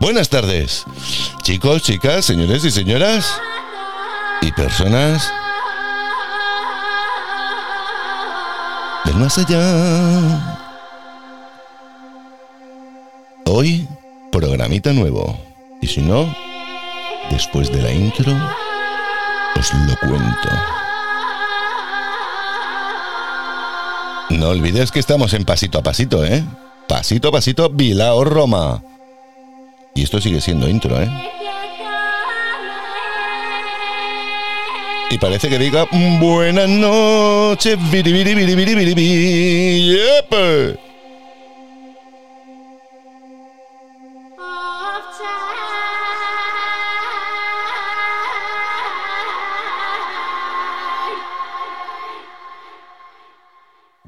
[0.00, 0.86] Buenas tardes,
[1.42, 3.38] chicos, chicas, señores y señoras
[4.40, 5.30] y personas
[9.04, 10.58] del más allá.
[13.44, 13.86] Hoy,
[14.32, 15.38] programita nuevo.
[15.82, 16.34] Y si no,
[17.30, 18.32] después de la intro,
[19.54, 20.48] os lo cuento.
[24.30, 26.42] No olvides que estamos en pasito a pasito, ¿eh?
[26.88, 28.82] Pasito a pasito, Bilao Roma.
[29.94, 31.08] Y esto sigue siendo intro, ¿eh?
[35.10, 35.86] Y parece que diga
[36.20, 37.76] buenas noches.
[40.30, 40.78] Yepe.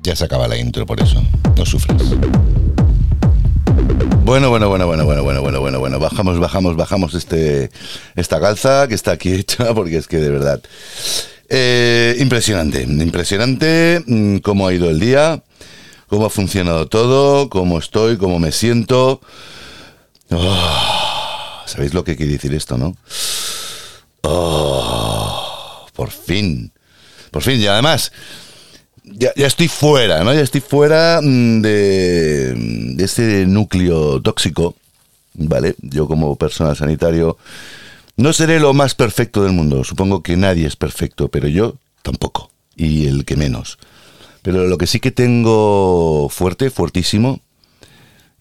[0.05, 1.23] Ya se acaba la intro por eso.
[1.57, 2.15] No sufres.
[4.25, 5.99] Bueno, bueno, bueno, bueno, bueno, bueno, bueno, bueno, bueno.
[5.99, 7.71] Bajamos, bajamos, bajamos este,
[8.15, 10.63] esta calza que está aquí hecha porque es que de verdad.
[11.49, 15.43] Eh, impresionante, impresionante mm, cómo ha ido el día,
[16.07, 19.21] cómo ha funcionado todo, cómo estoy, cómo me siento.
[20.31, 22.97] Oh, ¿Sabéis lo que quiere decir esto, no?
[24.23, 26.73] Oh, por fin,
[27.33, 28.13] por fin, y además
[29.05, 30.33] ya, ya, estoy fuera, ¿no?
[30.33, 32.55] Ya estoy fuera mm, de,
[32.97, 34.75] de este núcleo tóxico,
[35.35, 35.75] ¿vale?
[35.81, 37.37] Yo como personal sanitario
[38.17, 39.85] no seré lo más perfecto del mundo.
[39.85, 42.51] Supongo que nadie es perfecto, pero yo tampoco.
[42.77, 43.79] Y el que menos.
[44.43, 47.41] Pero lo que sí que tengo fuerte, fuertísimo,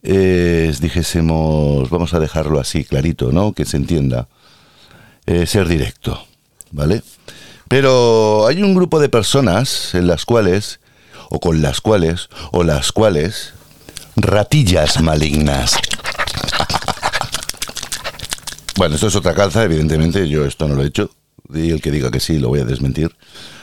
[0.03, 3.53] es, dijésemos, vamos a dejarlo así, clarito, ¿no?
[3.53, 4.28] Que se entienda.
[5.28, 6.25] Eh, ser directo,
[6.72, 7.03] ¿vale?
[7.72, 10.82] Pero hay un grupo de personas en las cuales,
[11.30, 13.54] o con las cuales, o las cuales,
[14.18, 15.78] ratillas malignas.
[18.76, 21.12] bueno, esto es otra calza, evidentemente, yo esto no lo he hecho,
[21.54, 23.16] y el que diga que sí lo voy a desmentir.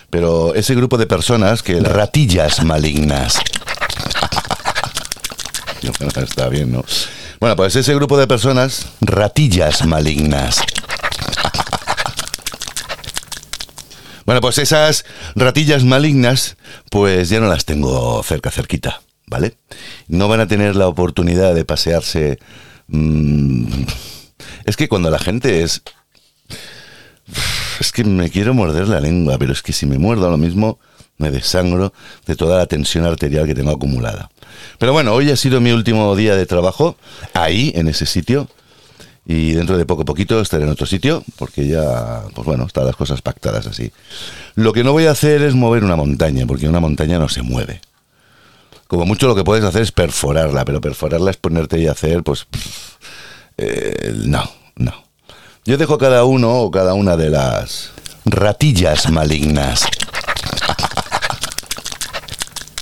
[0.09, 1.79] Pero ese grupo de personas que...
[1.79, 3.39] Ratillas malignas.
[6.17, 6.83] Está bien, ¿no?
[7.41, 8.87] Bueno, pues ese grupo de personas...
[9.03, 10.63] Ratillas malignas.
[14.28, 15.06] Bueno, pues esas
[15.37, 16.59] ratillas malignas,
[16.91, 19.55] pues ya no las tengo cerca, cerquita, ¿vale?
[20.06, 22.38] No van a tener la oportunidad de pasearse.
[22.88, 23.65] Mmm,
[24.67, 25.81] es que cuando la gente es.
[27.81, 30.78] Es que me quiero morder la lengua, pero es que si me muerdo lo mismo,
[31.17, 31.94] me desangro
[32.27, 34.31] de toda la tensión arterial que tengo acumulada.
[34.78, 36.99] Pero bueno, hoy ha sido mi último día de trabajo,
[37.33, 38.50] ahí, en ese sitio,
[39.31, 42.97] y dentro de poco poquito estaré en otro sitio, porque ya, pues bueno, están las
[42.97, 43.93] cosas pactadas así.
[44.55, 47.43] Lo que no voy a hacer es mover una montaña, porque una montaña no se
[47.43, 47.83] mueve.
[48.87, 52.47] Como mucho lo que puedes hacer es perforarla, pero perforarla es ponerte y hacer, pues,
[53.59, 54.94] eh, no, no.
[55.67, 57.91] Yo dejo a cada uno o cada una de las
[58.25, 59.84] ratillas malignas.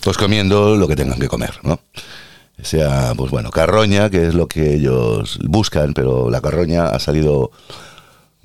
[0.05, 1.81] Pues comiendo lo que tengan que comer, ¿no?
[2.65, 7.51] Sea, pues bueno, carroña, que es lo que ellos buscan, pero la carroña ha salido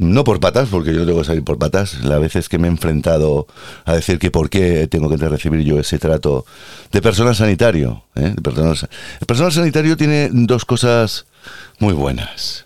[0.01, 2.03] no por patas, porque yo tengo que salir por patas.
[2.03, 3.45] La veces que me he enfrentado
[3.85, 6.45] a decir que por qué tengo que recibir yo ese trato
[6.91, 8.03] de personal sanitario.
[8.15, 8.33] ¿eh?
[8.35, 11.25] De el personal sanitario tiene dos cosas
[11.79, 12.65] muy buenas.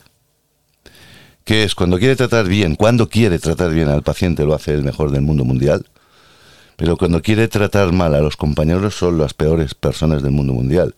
[1.43, 4.83] Que es cuando quiere tratar bien, cuando quiere tratar bien al paciente, lo hace el
[4.83, 5.85] mejor del mundo mundial.
[6.75, 10.95] Pero cuando quiere tratar mal a los compañeros son las peores personas del mundo mundial.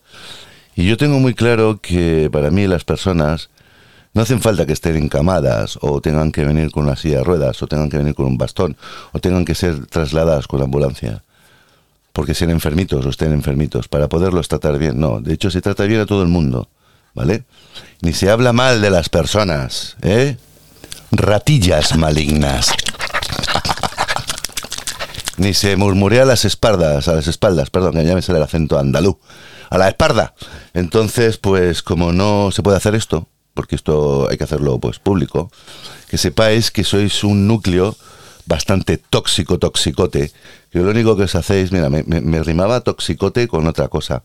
[0.74, 3.50] Y yo tengo muy claro que para mí las personas
[4.14, 7.62] no hacen falta que estén encamadas o tengan que venir con una silla de ruedas
[7.62, 8.76] o tengan que venir con un bastón
[9.12, 11.22] o tengan que ser trasladadas con la ambulancia.
[12.12, 14.98] Porque sean enfermitos o estén enfermitos para poderlos tratar bien.
[14.98, 16.68] No, de hecho se trata bien a todo el mundo.
[17.14, 17.44] ¿Vale?
[18.00, 20.36] Ni se habla mal de las personas, ¿eh?
[21.10, 22.70] Ratillas malignas
[25.38, 28.44] ni se murmurea a las espaldas, a las espaldas, perdón, que ya me sale el
[28.44, 29.16] acento andaluz,
[29.70, 30.34] a la espalda.
[30.74, 35.50] Entonces, pues como no se puede hacer esto, porque esto hay que hacerlo pues público,
[36.08, 37.96] que sepáis que sois un núcleo
[38.46, 40.32] bastante tóxico, toxicote,
[40.70, 44.22] que lo único que os hacéis, mira, me, me rimaba toxicote con otra cosa,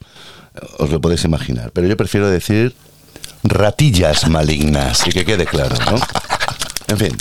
[0.79, 2.75] os lo podéis imaginar, pero yo prefiero decir
[3.43, 5.97] ratillas malignas, y que quede claro, ¿no?
[6.87, 7.17] En fin,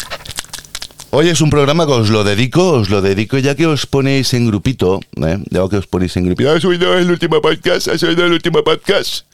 [1.15, 4.33] Hoy es un programa que os lo dedico, os lo dedico ya que os ponéis
[4.33, 5.37] en grupito, ¿eh?
[5.51, 6.51] ya que os ponéis en grupito.
[6.51, 7.89] ¿Has oído el último podcast?
[7.89, 9.27] ¿Has oído el último podcast?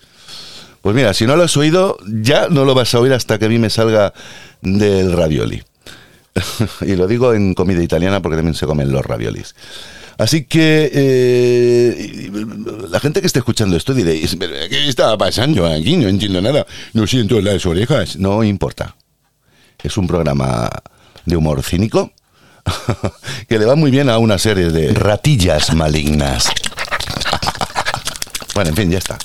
[0.82, 3.44] Pues mira, si no lo has oído, ya no lo vas a oír hasta que
[3.44, 4.12] a mí me salga
[4.60, 5.62] del ravioli.
[6.80, 9.54] y lo digo en comida italiana porque también se comen los raviolis.
[10.18, 12.28] Así que eh,
[12.90, 15.96] la gente que esté escuchando esto diréis, ¿qué está pasando aquí?
[15.96, 16.66] No entiendo nada.
[16.92, 18.16] No siento las orejas.
[18.16, 18.96] No importa.
[19.80, 20.68] Es un programa
[21.28, 22.12] de humor cínico
[23.48, 26.48] que le va muy bien a una serie de ratillas malignas.
[28.54, 29.18] bueno, en fin, ya está.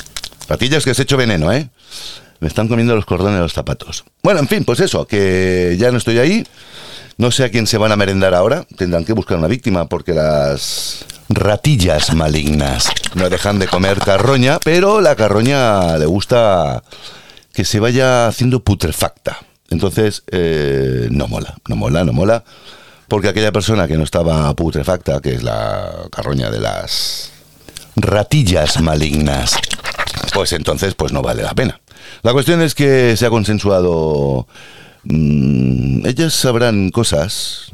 [0.48, 1.70] Ratillas que se hecho veneno, ¿eh?
[2.40, 4.04] Me están comiendo los cordones de los zapatos.
[4.22, 6.46] Bueno, en fin, pues eso, que ya no estoy ahí.
[7.18, 8.66] No sé a quién se van a merendar ahora.
[8.76, 15.00] Tendrán que buscar una víctima porque las ratillas malignas no dejan de comer carroña, pero
[15.00, 16.84] la carroña le gusta
[17.54, 19.40] que se vaya haciendo putrefacta.
[19.74, 22.44] Entonces, eh, no mola, no mola, no mola.
[23.10, 27.32] Porque aquella persona que no estaba putrefacta, que es la carroña de las
[27.98, 29.56] ratillas malignas,
[30.34, 31.82] pues entonces pues no vale la pena.
[32.22, 34.48] La cuestión es que se ha consensuado
[35.04, 37.74] Mm, ellas sabrán cosas.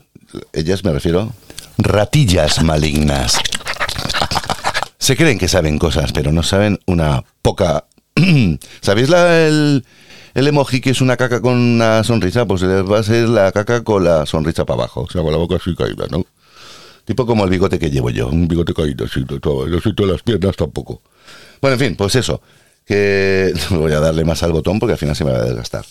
[0.53, 1.33] Ellas me refiero.
[1.77, 3.37] Ratillas malignas.
[4.97, 7.85] Se creen que saben cosas, pero no saben una poca.
[8.81, 9.85] ¿Sabéis la, el,
[10.33, 12.45] el emoji que es una caca con una sonrisa?
[12.45, 15.01] Pues va a ser la caca con la sonrisa para abajo.
[15.01, 16.25] O sea, con la boca así caída, ¿no?
[17.05, 18.27] Tipo como el bigote que llevo yo.
[18.27, 19.67] Un bigote caído, así, todo.
[19.67, 21.01] Yo soy todas las piernas tampoco.
[21.61, 22.41] Bueno, en fin, pues eso.
[22.85, 25.85] Que voy a darle más al botón porque al final se me va a desgastar.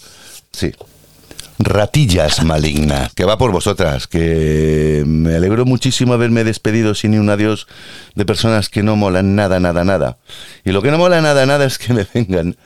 [0.52, 0.72] Sí,
[1.58, 7.30] ratillas malignas, que va por vosotras, que me alegro muchísimo haberme despedido sin ni un
[7.30, 7.66] adiós
[8.14, 10.18] de personas que no molan nada, nada, nada.
[10.64, 12.56] Y lo que no mola nada, nada es que me vengan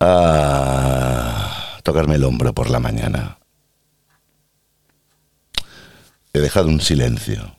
[0.00, 3.38] a tocarme el hombro por la mañana.
[6.32, 7.56] He dejado un silencio.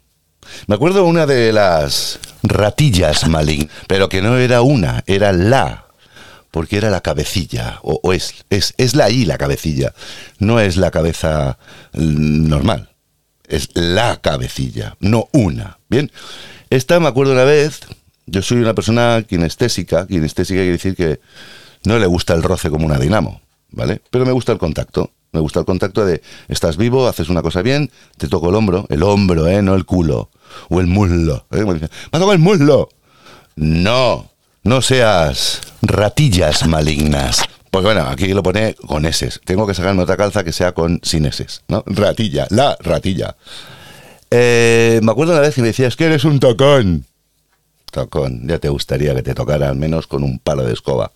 [0.67, 5.85] Me acuerdo una de las ratillas malignas, pero que no era una, era la
[6.55, 9.93] porque era la cabecilla, o, es, es, es la I la cabecilla,
[10.39, 11.57] no es la cabeza
[11.91, 12.91] normal,
[13.45, 15.79] es la cabecilla, no una.
[15.89, 16.09] Bien,
[16.69, 17.81] esta me acuerdo una vez,
[18.25, 21.19] yo soy una persona kinestésica, kinestésica quiere decir que
[21.85, 23.41] no le gusta el roce como una dinamo,
[23.71, 24.01] ¿vale?
[24.09, 25.11] Pero me gusta el contacto.
[25.31, 28.85] Me gusta el contacto de estás vivo, haces una cosa bien, te toco el hombro,
[28.89, 29.61] el hombro, ¿eh?
[29.61, 30.29] No el culo.
[30.69, 31.45] O el muslo.
[31.51, 31.65] ¿eh?
[31.65, 31.79] Me
[32.13, 32.87] ha el muslo.
[33.57, 34.31] No,
[34.63, 37.43] no seas ratillas malignas.
[37.69, 39.29] Pues bueno, aquí lo pone con S.
[39.43, 41.83] Tengo que sacarme otra calza que sea con sin S, ¿no?
[41.85, 43.35] Ratilla, la ratilla.
[44.31, 47.05] Eh, me acuerdo una vez que me decías que eres un tocón.
[47.91, 51.11] Tocón, ya te gustaría que te tocara al menos con un palo de escoba.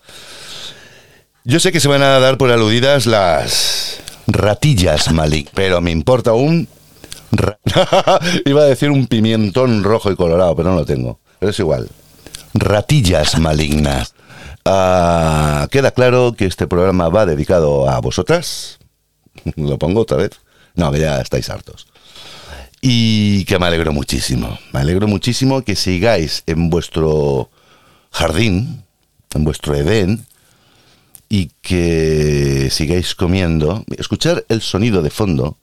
[1.49, 6.33] Yo sé que se van a dar por aludidas las ratillas malignas, pero me importa
[6.33, 6.67] un...
[8.45, 11.19] Iba a decir un pimientón rojo y colorado, pero no lo tengo.
[11.39, 11.89] Pero es igual
[12.53, 14.13] ratillas malignas.
[14.63, 18.77] Ah, queda claro que este programa va dedicado a vosotras.
[19.55, 20.31] Lo pongo otra vez.
[20.75, 21.87] No, ya estáis hartos.
[22.79, 24.59] Y que me alegro muchísimo.
[24.71, 27.49] Me alegro muchísimo que sigáis en vuestro
[28.11, 28.83] jardín,
[29.33, 30.25] en vuestro Edén,
[31.29, 33.85] y que sigáis comiendo.
[33.97, 35.57] Escuchar el sonido de fondo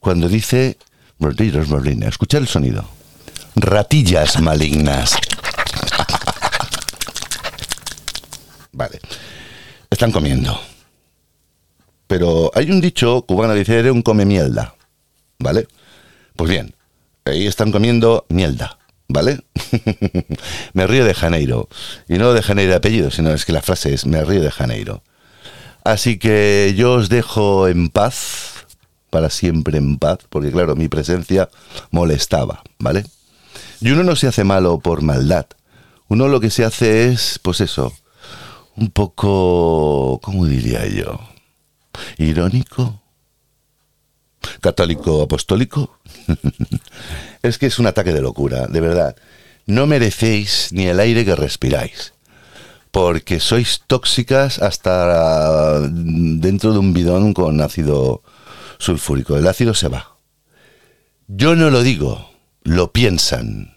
[0.00, 0.76] cuando dice
[2.08, 2.84] Escuchar el sonido.
[3.54, 5.16] Ratillas malignas.
[8.72, 9.00] Vale.
[9.88, 10.60] Están comiendo.
[12.08, 14.74] Pero hay un dicho cubano dice, eres un come mielda.
[15.38, 15.68] ¿Vale?
[16.36, 16.74] Pues bien,
[17.24, 18.78] ahí están comiendo mielda.
[19.08, 19.40] ¿Vale?
[20.72, 21.68] me río de Janeiro.
[22.08, 24.50] Y no de Janeiro de apellido, sino es que la frase es me río de
[24.50, 25.02] Janeiro.
[25.84, 28.66] Así que yo os dejo en paz,
[29.10, 31.48] para siempre en paz, porque claro, mi presencia
[31.90, 33.04] molestaba, ¿vale?
[33.80, 35.46] Y uno no se hace malo por maldad.
[36.08, 37.92] Uno lo que se hace es, pues eso,
[38.76, 41.20] un poco, ¿cómo diría yo?
[42.18, 43.03] Irónico.
[44.60, 45.98] Católico apostólico.
[47.42, 49.16] es que es un ataque de locura, de verdad.
[49.66, 52.12] No merecéis ni el aire que respiráis.
[52.90, 58.22] Porque sois tóxicas hasta dentro de un bidón con ácido
[58.78, 59.36] sulfúrico.
[59.36, 60.16] El ácido se va.
[61.26, 62.30] Yo no lo digo,
[62.62, 63.76] lo piensan.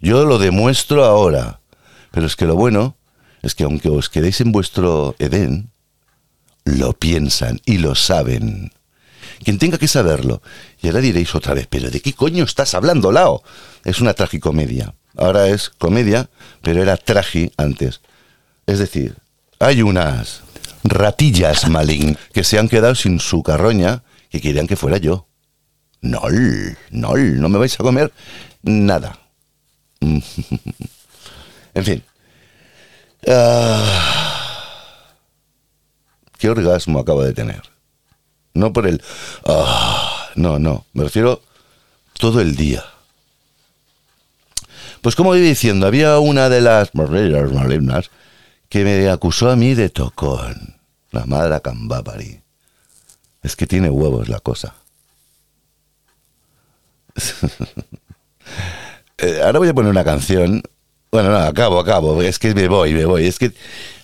[0.00, 1.60] Yo lo demuestro ahora.
[2.12, 2.96] Pero es que lo bueno
[3.42, 5.70] es que aunque os quedéis en vuestro Edén,
[6.64, 8.72] lo piensan y lo saben.
[9.44, 10.42] Quien tenga que saberlo.
[10.80, 13.42] Y ahora diréis otra vez, pero ¿de qué coño estás hablando, Lao?
[13.84, 14.94] Es una tragicomedia.
[15.16, 16.30] Ahora es comedia,
[16.62, 18.00] pero era tragi antes.
[18.66, 19.16] Es decir,
[19.58, 20.42] hay unas
[20.84, 25.26] ratillas malignas que se han quedado sin su carroña que querían que fuera yo.
[26.00, 26.22] No,
[26.90, 28.12] no, no me vais a comer
[28.62, 29.18] nada.
[30.00, 30.22] en
[31.84, 32.02] fin,
[33.28, 35.14] Ah,
[36.38, 37.62] ¿Qué orgasmo acabo de tener?
[38.54, 39.02] No por el...
[39.46, 41.42] Ah, no, no, me refiero
[42.18, 42.84] todo el día.
[45.00, 48.10] Pues como iba diciendo, había una de las malignas
[48.68, 50.76] que me acusó a mí de tocón.
[51.10, 52.40] La madre Cambapari.
[53.42, 54.74] Es que tiene huevos la cosa.
[59.18, 60.62] Eh, ahora voy a poner una canción.
[61.12, 62.20] Bueno, no, acabo, acabo.
[62.22, 63.26] Es que me voy, me voy.
[63.26, 63.52] Es que,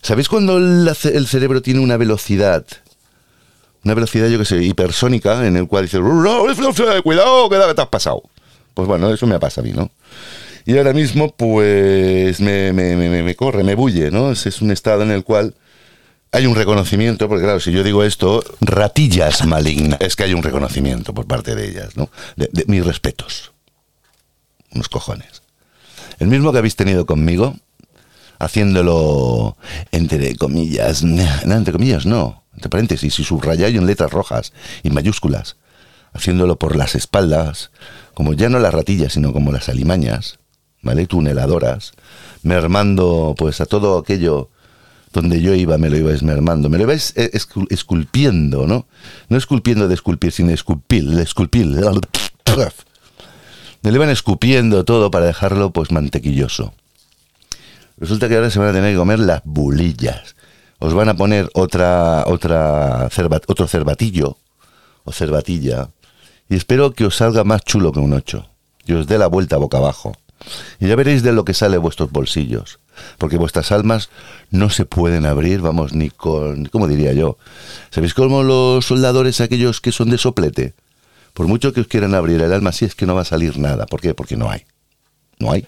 [0.01, 2.65] ¿sabéis cuando el, cerebro tiene una velocidad?
[3.85, 5.99] Una velocidad, yo que sé, hipersónica, en el cual dice,
[7.03, 8.23] cuidado, que te has pasado.
[8.75, 9.91] Pues bueno, eso me pasa a mí, ¿no?
[10.69, 14.33] Y ahora mismo, pues, me, me, me, me corre, me bulle, ¿no?
[14.33, 15.55] Es, un estado en el cual
[16.31, 20.43] hay un reconocimiento, porque claro, si yo digo esto, ratillas malignas, es que hay un
[20.43, 22.11] reconocimiento por parte de ellas, ¿no?
[22.37, 23.53] De, mis respetos.
[24.75, 25.43] Unos cojones.
[26.19, 27.57] El mismo que habéis tenido conmigo,
[28.39, 29.57] haciéndolo
[29.93, 34.53] entre comillas, no, entre comillas no, entre paréntesis y subrayado en letras rojas
[34.83, 35.57] y mayúsculas,
[36.13, 37.71] haciéndolo por las espaldas,
[38.15, 40.39] como ya no las ratillas, sino como las alimañas,
[40.83, 41.07] ¿vale?
[41.07, 41.93] Tuneladoras,
[42.43, 44.51] mermando pues a todo aquello
[45.13, 48.87] donde yo iba, me lo iba esmermando, me lo iba esculpiendo, ¿no?
[49.29, 51.67] No esculpiendo de esculpir, sino esculpir, esculpir.
[53.81, 56.75] Me lo iban escupiendo todo para dejarlo pues mantequilloso.
[58.01, 60.37] Resulta que ahora se van a tener que comer las bulillas.
[60.79, 63.09] Os van a poner otra, otra
[63.47, 64.37] otro cervatillo
[65.05, 65.91] o cervatilla
[66.49, 68.49] y espero que os salga más chulo que un ocho
[68.87, 70.17] y os dé la vuelta boca abajo.
[70.79, 72.79] Y ya veréis de lo que sale vuestros bolsillos,
[73.19, 74.09] porque vuestras almas
[74.51, 77.37] no se pueden abrir, vamos, ni con, ¿cómo diría yo?
[77.91, 80.75] ¿Sabéis cómo los soldadores aquellos que son de soplete?
[81.35, 83.59] Por mucho que os quieran abrir el alma, sí es que no va a salir
[83.59, 83.87] nada.
[83.87, 84.15] ¿Por qué?
[84.15, 84.65] Porque no hay.
[85.39, 85.67] No hay.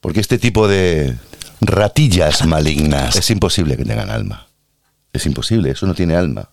[0.00, 1.16] Porque este tipo de
[1.60, 4.48] ratillas malignas es imposible que tengan alma.
[5.12, 6.50] Es imposible, eso no tiene alma.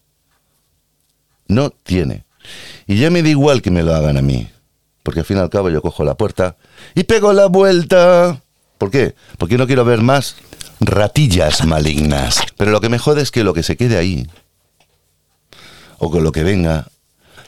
[1.48, 2.26] No tiene.
[2.88, 4.50] Y ya me da igual que me lo hagan a mí
[5.06, 6.58] porque al fin y al cabo yo cojo la puerta
[6.96, 8.42] y pego la vuelta.
[8.80, 9.14] ¿Por qué?
[9.38, 10.36] Porque no quiero ver más
[10.80, 12.42] ratillas malignas.
[12.58, 14.28] Pero lo que me jode es que lo que se quede ahí,
[16.00, 16.88] o con lo que venga,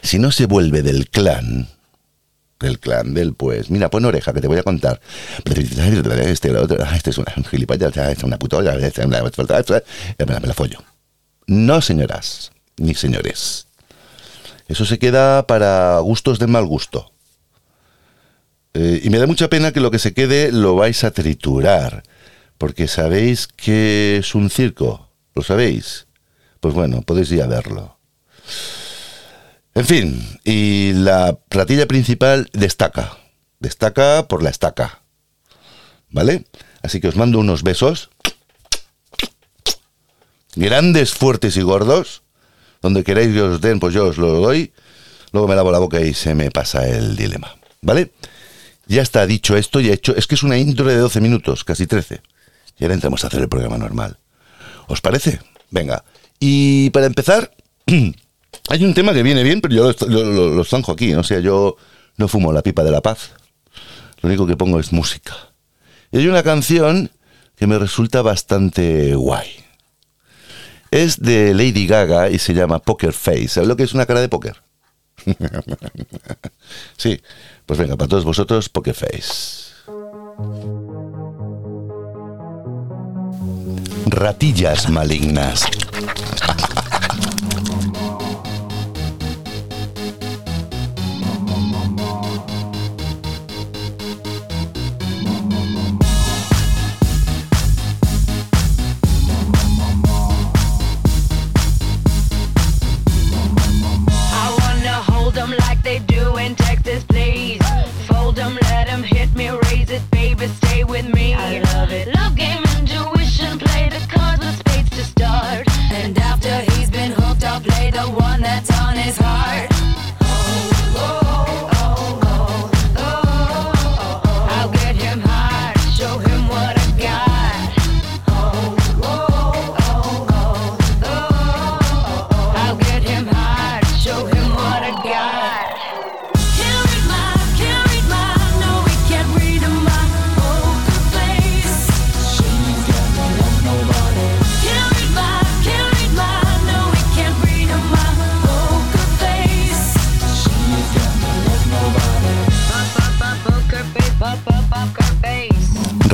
[0.04, 1.68] si no se vuelve del clan,
[2.60, 5.00] del clan, del pues, mira, pon oreja que te voy a contar.
[5.46, 6.50] Este,
[6.96, 9.22] este es una gilipollas, este es una putola, este es una...
[10.40, 10.84] Me la follo.
[11.46, 13.68] No, señoras, ni señores.
[14.68, 17.12] Eso se queda para gustos de mal gusto.
[18.74, 22.04] Eh, y me da mucha pena que lo que se quede lo vais a triturar,
[22.58, 26.08] porque sabéis que es un circo, ¿lo sabéis?
[26.60, 27.98] Pues bueno, podéis ir a verlo.
[29.78, 33.16] En fin, y la platilla principal destaca,
[33.60, 35.04] destaca por la estaca,
[36.10, 36.48] ¿vale?
[36.82, 38.10] Así que os mando unos besos,
[40.56, 42.24] grandes, fuertes y gordos,
[42.82, 44.74] donde queráis que os den, pues yo os lo doy,
[45.32, 48.14] luego me lavo la boca y se me pasa el dilema, ¿vale?
[48.88, 50.16] Ya está dicho esto y hecho.
[50.16, 52.24] Es que es una intro de 12 minutos, casi 13.
[52.80, 54.18] Y ahora entramos a hacer el programa normal.
[54.88, 55.40] ¿Os parece?
[55.70, 56.04] Venga.
[56.40, 57.52] Y para empezar,
[58.70, 61.14] hay un tema que viene bien, pero yo lo, zanjo aquí.
[61.14, 61.78] O sea, yo
[62.18, 63.32] no fumo la pipa de la paz.
[64.22, 65.34] Lo único que pongo es música.
[66.12, 67.12] Y hay una canción
[67.56, 69.48] que me resulta bastante guay.
[70.92, 73.50] Es de Lady Gaga y se llama Poker Face.
[73.50, 74.56] ¿Sabes lo que es una cara de póker?
[76.98, 77.20] sí,
[77.66, 79.68] pues venga, para todos vosotros, Pokerface.
[84.08, 85.66] Ratillas malignas.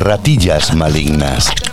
[0.03, 1.72] Ratillas malignas.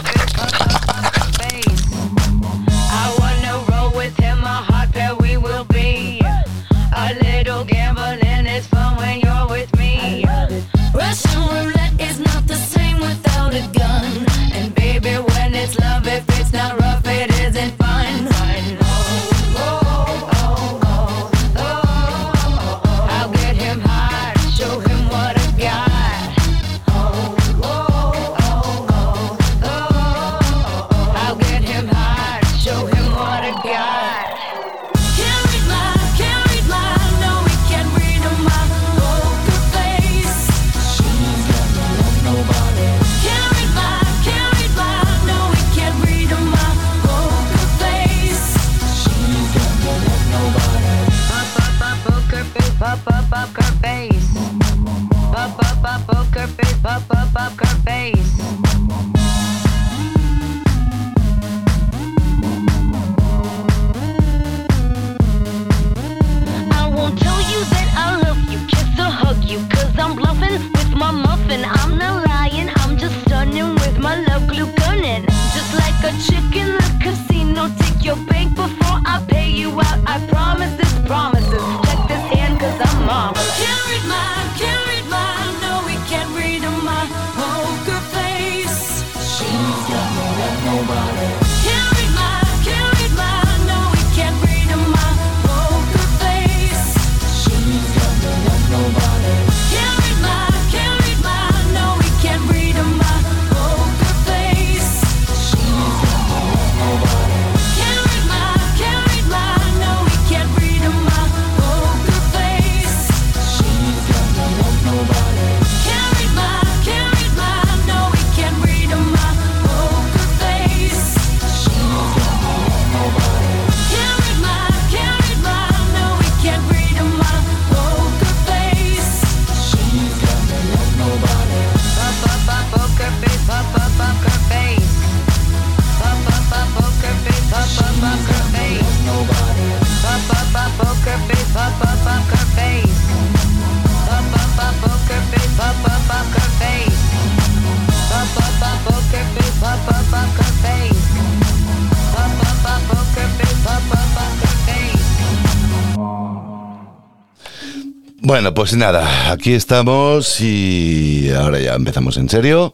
[158.30, 162.73] Bueno, pues nada, aquí estamos y ahora ya empezamos en serio.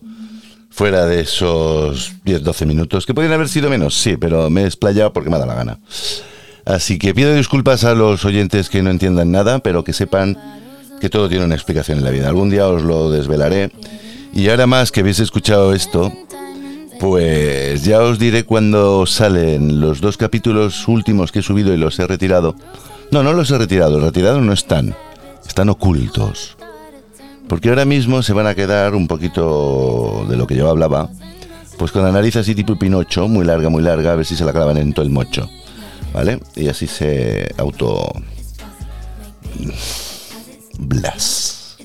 [0.68, 5.14] Fuera de esos 10-12 minutos, que podrían haber sido menos, sí, pero me he explayado
[5.14, 5.78] porque me da la gana.
[6.66, 10.36] Así que pido disculpas a los oyentes que no entiendan nada, pero que sepan
[11.00, 12.28] que todo tiene una explicación en la vida.
[12.28, 13.70] Algún día os lo desvelaré.
[14.34, 16.12] Y ahora más que habéis escuchado esto,
[17.00, 21.98] pues ya os diré cuando salen los dos capítulos últimos que he subido y los
[21.98, 22.56] he retirado.
[23.10, 24.94] No, no los he retirado, retirados no están
[25.48, 26.56] están ocultos.
[27.48, 31.09] Porque ahora mismo se van a quedar un poquito de lo que yo hablaba,
[31.78, 34.44] pues con la nariz así tipo Pinocho, muy larga, muy larga, a ver si se
[34.44, 35.48] la clavan en todo el mocho.
[36.12, 36.40] ¿Vale?
[36.54, 38.11] Y así se auto...
[40.78, 41.76] Blas.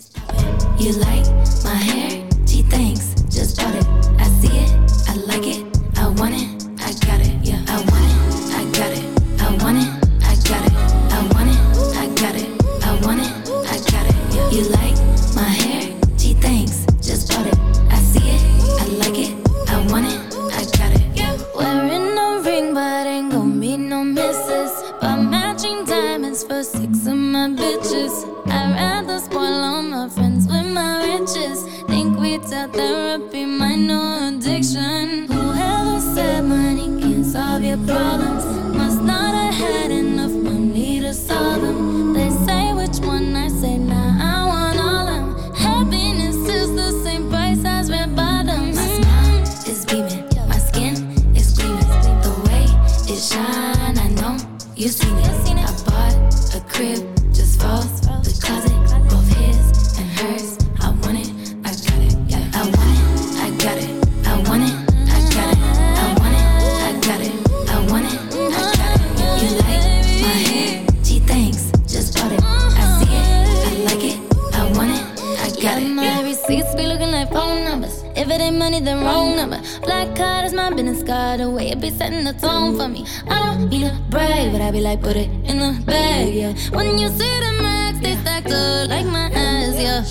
[86.31, 86.53] yeah.
[86.71, 89.75] When you see the max, they stacked up like my eyes.
[89.75, 90.01] yeah.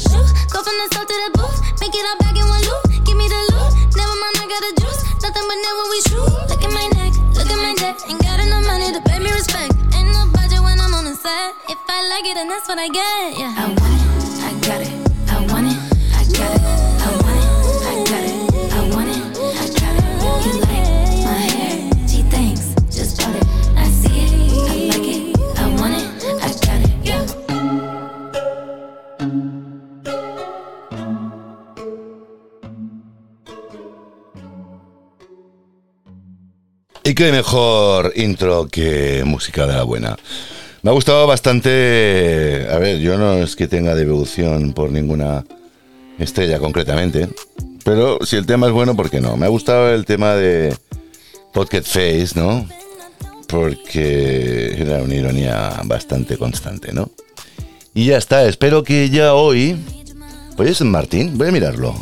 [0.53, 3.05] Go from the south to the booth, make it all back in one loop.
[3.05, 5.01] Give me the loot, never mind, I got the juice.
[5.25, 6.31] Nothing but never we shoot.
[6.51, 7.97] Look at my neck, look at my neck.
[8.09, 9.73] Ain't got enough money to pay me respect.
[9.97, 11.55] Ain't no budget when I'm on the set.
[11.69, 13.55] If I like it, then that's what I get, yeah.
[13.57, 15.10] I want it, I got it.
[37.21, 40.17] Qué mejor intro que música de la buena.
[40.81, 42.67] Me ha gustado bastante.
[42.73, 45.45] A ver, yo no es que tenga devolución por ninguna
[46.19, 47.29] estrella concretamente.
[47.85, 49.37] Pero si el tema es bueno, ¿por qué no?
[49.37, 50.75] Me ha gustado el tema de
[51.53, 52.67] Podcast Face, ¿no?
[53.49, 57.11] Porque era una ironía bastante constante, ¿no?
[57.93, 59.77] Y ya está, espero que ya hoy.
[60.57, 61.95] Pues es Martín, voy a mirarlo.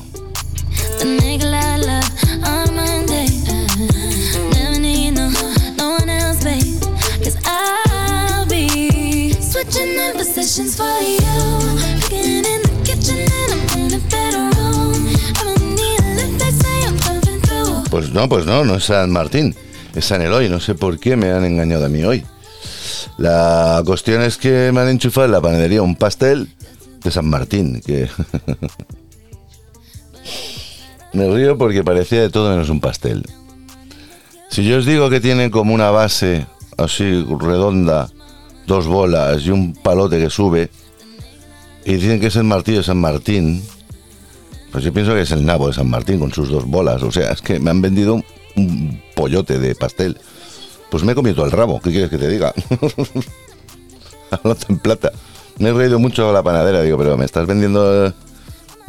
[18.09, 19.55] Pues no, pues no, no es San Martín,
[19.95, 20.49] es San Eloy.
[20.49, 22.25] No sé por qué me han engañado a mí hoy.
[23.19, 26.49] La cuestión es que me han enchufado en la panadería un pastel
[27.05, 28.09] de San Martín, que...
[31.13, 33.27] me río porque parecía de todo menos un pastel.
[34.49, 36.47] Si yo os digo que tiene como una base
[36.79, 38.09] así redonda,
[38.67, 40.71] dos bolas y un palote que sube,
[41.85, 43.63] y dicen que es el martillo de San Martín,
[44.73, 47.03] pues yo pienso que es el nabo de San Martín con sus dos bolas.
[47.03, 48.23] O sea, es que me han vendido
[48.57, 50.19] un pollote de pastel.
[50.91, 51.81] Pues me he comido el rabo.
[51.81, 52.53] ¿Qué quieres que te diga?
[54.69, 55.13] en plata.
[55.59, 56.83] Me he reído mucho la panadera.
[56.83, 58.13] Digo, pero me estás vendiendo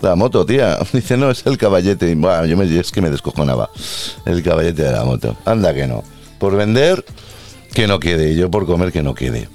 [0.01, 0.77] la moto, tía.
[0.93, 2.11] Dice, no, es el caballete.
[2.11, 3.69] Y, yo me, es que me descojonaba.
[4.25, 5.37] El caballete de la moto.
[5.45, 6.03] Anda que no.
[6.39, 7.05] Por vender,
[7.73, 8.31] que no quede.
[8.31, 9.49] Y yo por comer, que no quede.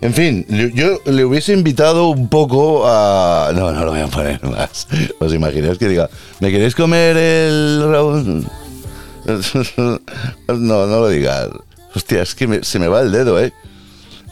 [0.00, 3.50] En fin, yo le hubiese invitado un poco a...
[3.54, 4.86] No, no lo voy a poner más.
[5.18, 7.80] ¿Os imagináis que diga, ¿me queréis comer el...
[10.48, 11.48] No, no lo digas.
[11.94, 13.52] Hostia, es que se me va el dedo, ¿eh?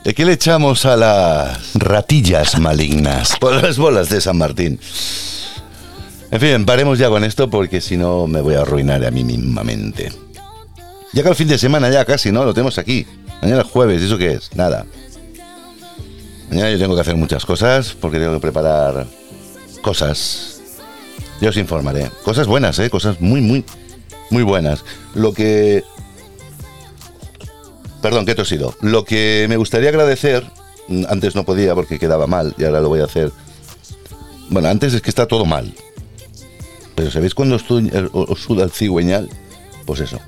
[0.05, 3.37] ¿De qué le echamos a las ratillas malignas?
[3.41, 4.79] Por las bolas de San Martín.
[6.31, 9.25] En fin, paremos ya con esto porque si no me voy a arruinar a mí
[9.25, 10.13] mismamente.
[11.15, 12.45] Ya que el fin de semana ya casi, ¿no?
[12.45, 13.07] Lo tenemos aquí.
[13.41, 14.55] Mañana es jueves, ¿y eso qué es?
[14.55, 14.85] Nada.
[16.49, 19.07] Mañana yo tengo que hacer muchas cosas porque tengo que preparar
[19.83, 20.61] cosas.
[21.41, 22.11] Yo os informaré.
[22.23, 22.91] Cosas buenas, ¿eh?
[22.91, 23.65] Cosas muy, muy,
[24.31, 24.85] muy buenas.
[25.15, 25.85] Lo que...
[28.01, 28.75] Perdón, que he tosido.
[28.81, 30.45] Lo que me gustaría agradecer,
[31.09, 33.33] antes no podía porque quedaba mal y ahora lo voy a hacer.
[34.51, 35.75] Bueno, antes es que está todo mal.
[36.95, 39.29] Pero ¿sabéis cuando estoy, os suda el cigüeñal?
[39.87, 40.21] Pues eso.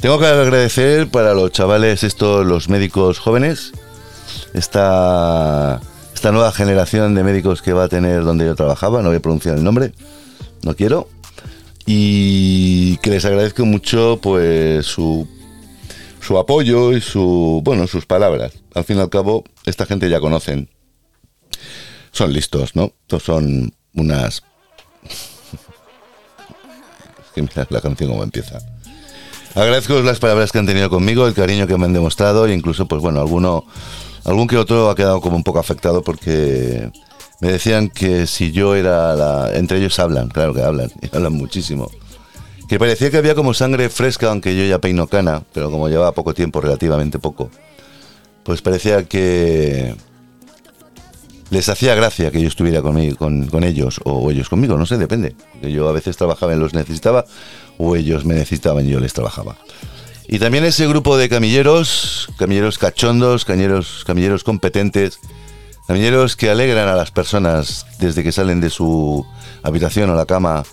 [0.00, 3.72] Tengo que agradecer para los chavales estos, los médicos jóvenes,
[4.54, 5.80] esta,
[6.14, 9.22] esta nueva generación de médicos que va a tener donde yo trabajaba, no voy a
[9.22, 9.92] pronunciar el nombre,
[10.62, 11.08] no quiero,
[11.86, 15.28] y que les agradezco mucho pues su,
[16.20, 18.52] su apoyo y su, bueno, sus palabras.
[18.74, 20.68] Al fin y al cabo, esta gente ya conocen,
[22.12, 22.92] son listos, ¿no?
[23.20, 24.42] Son unas...
[27.70, 28.58] la canción como empieza.
[29.54, 32.86] Agradezco las palabras que han tenido conmigo, el cariño que me han demostrado e incluso,
[32.86, 33.64] pues bueno, alguno,
[34.26, 36.90] algún que otro ha quedado como un poco afectado porque
[37.40, 39.50] me decían que si yo era la...
[39.54, 41.90] Entre ellos hablan, claro que hablan, y hablan muchísimo.
[42.68, 46.12] Que parecía que había como sangre fresca, aunque yo ya peino cana, pero como llevaba
[46.12, 47.50] poco tiempo, relativamente poco,
[48.42, 49.94] pues parecía que
[51.50, 55.36] les hacía gracia que yo estuviera conmigo, con, ellos, o ellos conmigo, no sé, depende.
[55.62, 57.24] Yo a veces trabajaba y los necesitaba,
[57.78, 59.56] o ellos me necesitaban y yo les trabajaba.
[60.28, 65.20] Y también ese grupo de camilleros, camilleros cachondos, camilleros, competentes,
[65.86, 69.24] camilleros que alegran a las personas desde que salen de su
[69.62, 70.64] habitación o la cama.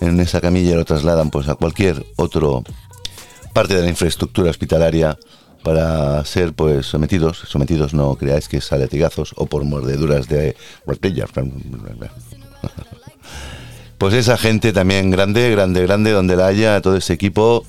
[0.00, 2.62] En esa camilla lo trasladan pues a cualquier otro
[3.52, 5.18] parte de la infraestructura hospitalaria
[5.64, 10.54] para ser pues sometidos, sometidos no creáis que sale tigazos o por mordeduras de
[13.98, 17.64] pues esa gente también grande, grande, grande, donde la haya, todo ese equipo,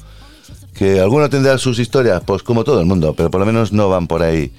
[0.78, 3.90] que alguno tendrá sus historias, pues como todo el mundo, pero por lo menos no
[3.90, 4.52] van por ahí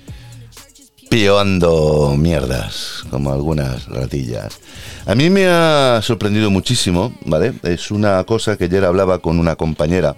[1.08, 4.58] pioando mierdas, como algunas ratillas.
[5.06, 7.54] A mí me ha sorprendido muchísimo, ¿vale?
[7.62, 10.16] Es una cosa que ayer hablaba con una compañera,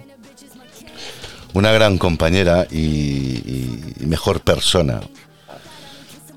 [1.53, 5.01] una gran compañera y, y mejor persona,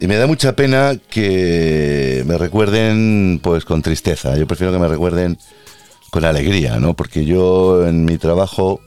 [0.00, 4.36] y me da mucha pena que me recuerden pues con tristeza.
[4.36, 5.38] Yo prefiero que me recuerden
[6.10, 6.94] con alegría, ¿no?
[6.94, 8.80] Porque yo en mi trabajo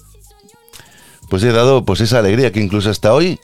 [1.30, 3.40] pues he dado pues esa alegría que incluso hasta hoy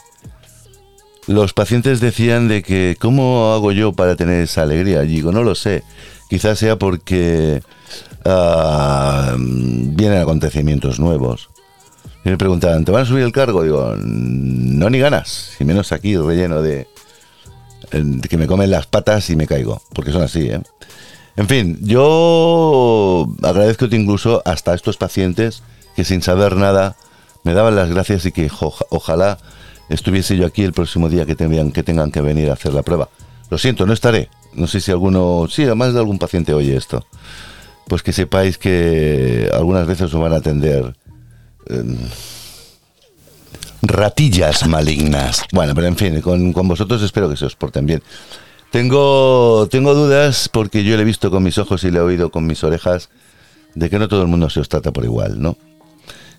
[1.28, 5.04] los pacientes decían de que ¿cómo hago yo para tener esa alegría?
[5.04, 5.84] Y digo, no lo sé.
[6.30, 7.62] Quizás sea porque
[8.26, 11.50] uh, vienen acontecimientos nuevos.
[12.26, 13.64] Y me preguntaban, ¿te van a subir el cargo?
[13.64, 16.88] Digo, no ni ganas, y menos aquí relleno de,
[18.30, 20.62] que me comen las patas y me caigo, porque son así, ¿eh?
[21.36, 25.64] En fin, yo agradezco incluso hasta estos pacientes
[25.96, 26.96] que sin saber nada
[27.44, 28.50] me daban las gracias y que
[28.90, 29.38] ojalá
[29.90, 33.10] estuviese yo aquí el próximo día que tengan, que venir a hacer la prueba.
[33.50, 34.30] Lo siento, no estaré.
[34.54, 37.06] No sé si alguno, sí, además de algún paciente oye esto.
[37.88, 40.96] Pues que sepáis que algunas veces os van a atender.
[41.70, 41.84] Eh,
[43.84, 45.44] ratillas malignas.
[45.52, 48.02] Bueno, pero en fin, con, vosotros espero que se os porten bien.
[48.72, 52.32] Tengo, tengo dudas porque yo le he visto con mis ojos y le he oído
[52.32, 53.10] con mis orejas
[53.76, 55.58] de que no todo el mundo se os trata por igual, ¿no?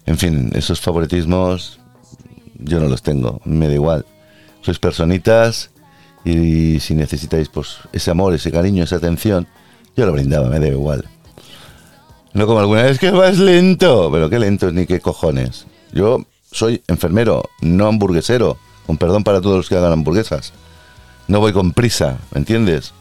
[0.07, 1.81] En fin, esos favoritismos
[2.59, 4.07] yo no los tengo, me da igual.
[4.63, 5.71] Sois personitas
[6.25, 9.47] y, si necesitáis pues ese amor, ese cariño, esa atención,
[9.97, 11.05] yo lo brindaba, me da igual.
[12.33, 15.67] No como alguna vez que vas lento, pero qué lento ni qué cojones.
[15.93, 18.59] Yo soy enfermero, no hamburguesero.
[18.87, 20.53] Con perdón para todos los que hagan hamburguesas.
[21.29, 22.93] No voy con prisa, ¿me entiendes?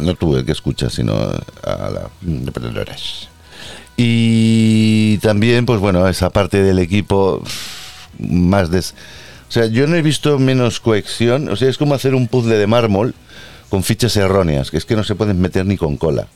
[0.00, 2.10] No el que escuchas, sino a la...
[3.96, 7.42] Y también, pues bueno, esa parte del equipo
[8.18, 8.94] más des...
[9.48, 11.48] O sea, yo no he visto menos cohesión.
[11.48, 13.14] O sea, es como hacer un puzzle de mármol
[13.68, 16.26] con fichas erróneas, que es que no se pueden meter ni con cola.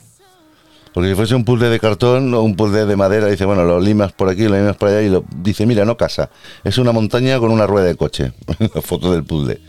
[0.93, 3.79] Porque si fuese un puzzle de cartón o un puzzle de madera, dice, bueno, lo
[3.79, 6.29] limas por aquí, lo limas por allá y lo dice, mira, no casa.
[6.63, 8.33] Es una montaña con una rueda de coche.
[8.75, 9.61] la foto del puzzle.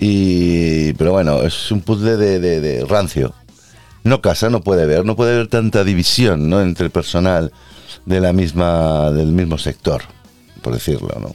[0.00, 3.34] Y, pero bueno, es un puzzle de, de, rancio.
[4.08, 6.62] No casa, no puede ver, no puede haber tanta división ¿no?
[6.62, 7.52] entre el personal
[8.06, 10.00] de la misma, del mismo sector,
[10.62, 11.34] por decirlo, ¿no?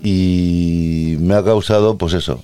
[0.00, 2.40] Y me ha causado, pues eso,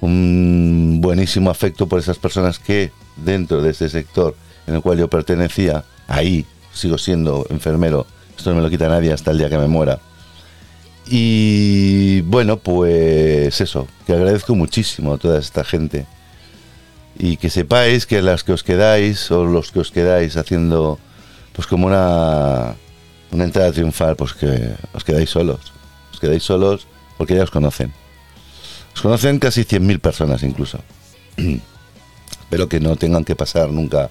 [0.00, 4.34] un buenísimo afecto por esas personas que dentro de ese sector
[4.66, 9.12] en el cual yo pertenecía, ahí sigo siendo enfermero, esto no me lo quita nadie
[9.12, 10.00] hasta el día que me muera.
[11.06, 16.06] Y bueno, pues eso, que agradezco muchísimo a toda esta gente.
[17.22, 20.98] Y que sepáis que las que os quedáis, o los que os quedáis haciendo,
[21.52, 22.74] pues como una,
[23.30, 25.60] una entrada triunfal, pues que os quedáis solos.
[26.12, 26.86] Os quedáis solos
[27.18, 27.92] porque ya os conocen.
[28.94, 30.80] Os conocen casi 100.000 personas incluso.
[32.40, 34.10] Espero que no tengan que pasar nunca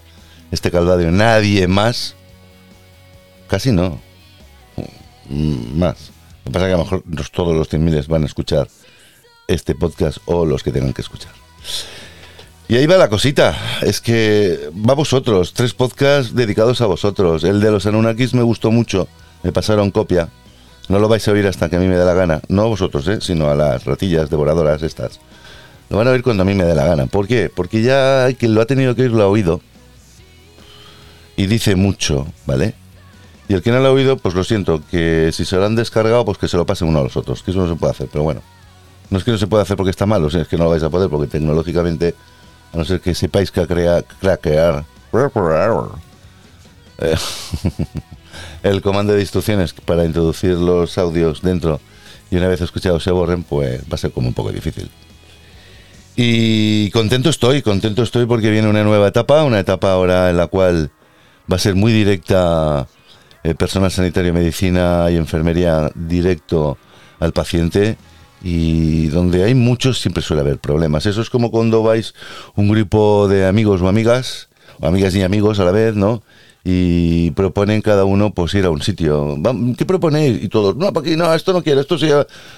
[0.51, 1.09] este calvario.
[1.09, 2.13] Nadie más.
[3.47, 3.99] Casi no.
[5.29, 6.11] Mm, Más.
[6.45, 8.67] Lo que pasa es que a lo mejor todos los 100.000 van a escuchar
[9.47, 11.31] este podcast o los que tengan que escuchar.
[12.69, 13.57] Y ahí va la cosita.
[13.81, 15.53] Es que va vosotros.
[15.53, 17.43] Tres podcasts dedicados a vosotros.
[17.43, 19.07] El de los Anunnakis me gustó mucho.
[19.41, 20.29] Me pasaron copia.
[20.87, 22.41] No lo vais a oír hasta que a mí me dé la gana.
[22.47, 23.21] No a vosotros, ¿eh?
[23.21, 25.19] sino a las ratillas devoradoras estas.
[25.89, 27.07] Lo van a oír cuando a mí me dé la gana.
[27.07, 27.49] ¿Por qué?
[27.53, 29.61] Porque ya quien lo ha tenido que oír lo ha oído.
[31.37, 32.75] Y dice mucho, ¿vale?
[33.47, 35.75] Y el que no lo ha oído, pues lo siento, que si se lo han
[35.75, 37.41] descargado, pues que se lo pasen uno a los otros.
[37.41, 38.43] Que eso no se puede hacer, pero bueno.
[39.09, 40.83] No es que no se pueda hacer porque está malo, es que no lo vais
[40.83, 42.13] a poder porque tecnológicamente,
[42.73, 43.65] a no ser que sepáis que
[44.19, 44.85] craquear.
[46.99, 47.15] Eh,
[48.63, 51.79] el comando de instrucciones para introducir los audios dentro.
[52.31, 54.89] Y una vez escuchados se borren, pues va a ser como un poco difícil.
[56.15, 60.47] Y contento estoy, contento estoy porque viene una nueva etapa, una etapa ahora en la
[60.47, 60.91] cual
[61.51, 62.87] va a ser muy directa
[63.43, 66.77] eh, personal sanitario, medicina y enfermería directo
[67.19, 67.97] al paciente
[68.43, 71.05] y donde hay muchos siempre suele haber problemas.
[71.05, 72.13] Eso es como cuando vais
[72.55, 74.49] un grupo de amigos o amigas,
[74.79, 76.23] o amigas y amigos a la vez, ¿no?
[76.63, 79.37] Y proponen cada uno pues ir a un sitio.
[79.77, 80.43] ¿Qué proponéis?
[80.43, 82.09] Y todos, no, para aquí, no, esto no quiero, esto sí.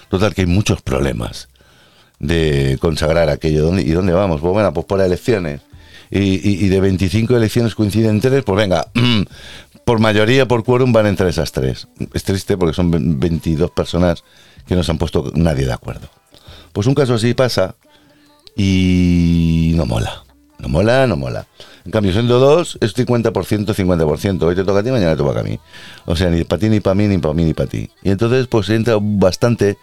[0.10, 1.48] Total, que hay muchos problemas
[2.20, 3.64] de consagrar aquello.
[3.66, 4.42] ¿Dónde- ¿Y dónde vamos?
[4.42, 5.62] Pues bueno, pues por elecciones.
[6.10, 8.88] Y, y- de 25 elecciones coinciden tres, pues venga,
[9.86, 11.88] por mayoría, por quórum van a entrar esas tres.
[12.14, 14.24] Es triste porque son ve- 22 personas
[14.66, 16.08] que no se han puesto nadie de acuerdo.
[16.74, 17.76] Pues un caso así pasa
[18.56, 20.24] y no mola.
[20.60, 21.48] No mola, no mola.
[21.86, 24.44] En cambio, siendo dos, es 50%, 50%.
[24.44, 25.60] Hoy te toca a ti, mañana te toca a mí.
[26.06, 27.90] O sea, ni para ti, ni para mí, ni para mí, ni para ti.
[28.04, 29.78] Y entonces, pues entra bastante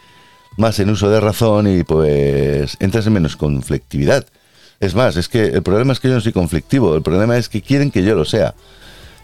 [0.57, 4.27] más en uso de razón y pues entras en menos conflictividad.
[4.81, 7.49] Es más, es que el problema es que yo no soy conflictivo, el problema es
[7.49, 8.55] que quieren que yo lo sea.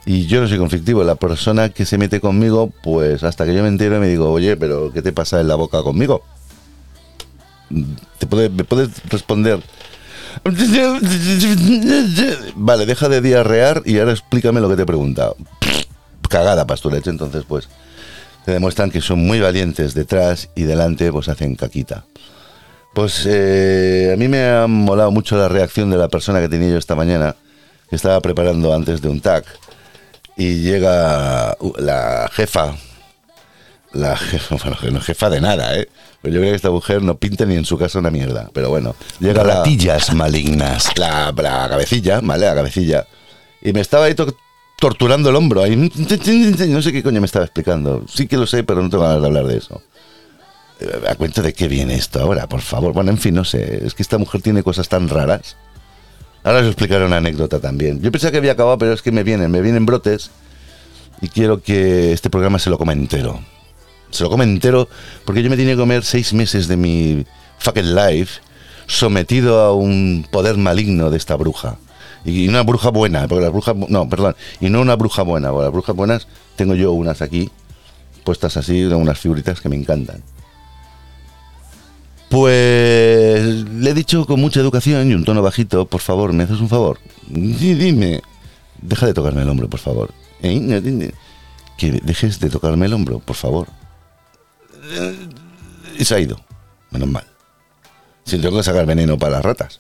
[0.07, 3.62] Y yo no soy conflictivo, la persona que se mete conmigo, pues hasta que yo
[3.62, 6.23] me entero me digo, oye, pero ¿qué te pasa en la boca conmigo?
[8.19, 9.61] ¿Te ¿Me puedes responder?
[12.57, 15.37] Vale, deja de diarrear y ahora explícame lo que te he preguntado.
[16.29, 17.69] Cagada para tu leche, entonces pues
[18.45, 22.05] te demuestran que son muy valientes detrás y delante pues hacen caquita.
[22.95, 26.71] Pues eh, a mí me ha molado mucho la reacción de la persona que tenía
[26.71, 27.35] yo esta mañana,
[27.88, 29.45] que estaba preparando antes de un tag,
[30.37, 32.75] y llega uh, la jefa,
[33.92, 35.88] la jefa, bueno, que no es jefa de nada, ¿eh?
[36.23, 38.70] Pero yo creo que esta mujer no pinta ni en su casa una mierda, pero
[38.70, 40.90] bueno, llega la, Ratillas malignas.
[40.99, 42.47] la, la cabecilla, ¿vale?
[42.47, 43.07] La cabecilla.
[43.62, 44.35] Y me estaba ahí to-
[44.79, 45.62] torturando el hombro.
[45.62, 48.05] Ahí, no sé qué coño me estaba explicando.
[48.09, 49.83] Sí que lo sé, pero no tengo ganas de hablar de eso.
[50.81, 52.92] Eh, ¿A cuenta de qué viene esto ahora, por favor?
[52.94, 53.85] Bueno, en fin, no sé.
[53.87, 55.57] Es que esta mujer tiene cosas tan raras.
[56.44, 58.00] Ahora os explicaré una anécdota también.
[58.02, 60.30] Yo pensaba que había acabado, pero es que me vienen, me vienen brotes.
[61.22, 63.40] Y quiero que este programa se lo coma entero.
[64.11, 64.88] Se lo come entero
[65.24, 67.24] porque yo me tenía que comer seis meses de mi
[67.59, 68.40] fucking life
[68.87, 71.78] sometido a un poder maligno de esta bruja.
[72.26, 73.74] Y una bruja buena, porque las brujas...
[73.88, 74.37] No, perdón.
[74.61, 77.50] Y no una bruja buena, porque las brujas buenas tengo yo unas aquí,
[78.22, 80.22] puestas así, unas figuritas que me encantan.
[82.35, 86.59] Pues le he dicho con mucha educación y un tono bajito, por favor, ¿me haces
[86.59, 86.99] un favor?
[87.29, 88.23] Dime.
[88.83, 90.11] Deja de tocarme el hombro, por favor.
[90.42, 91.12] ¿Eh?
[91.79, 93.68] Que dejes de tocarme el hombro, por favor.
[95.97, 96.40] Y se ha ido.
[96.90, 97.25] Menos mal.
[98.25, 99.79] Si tengo que sacar veneno para las ratas.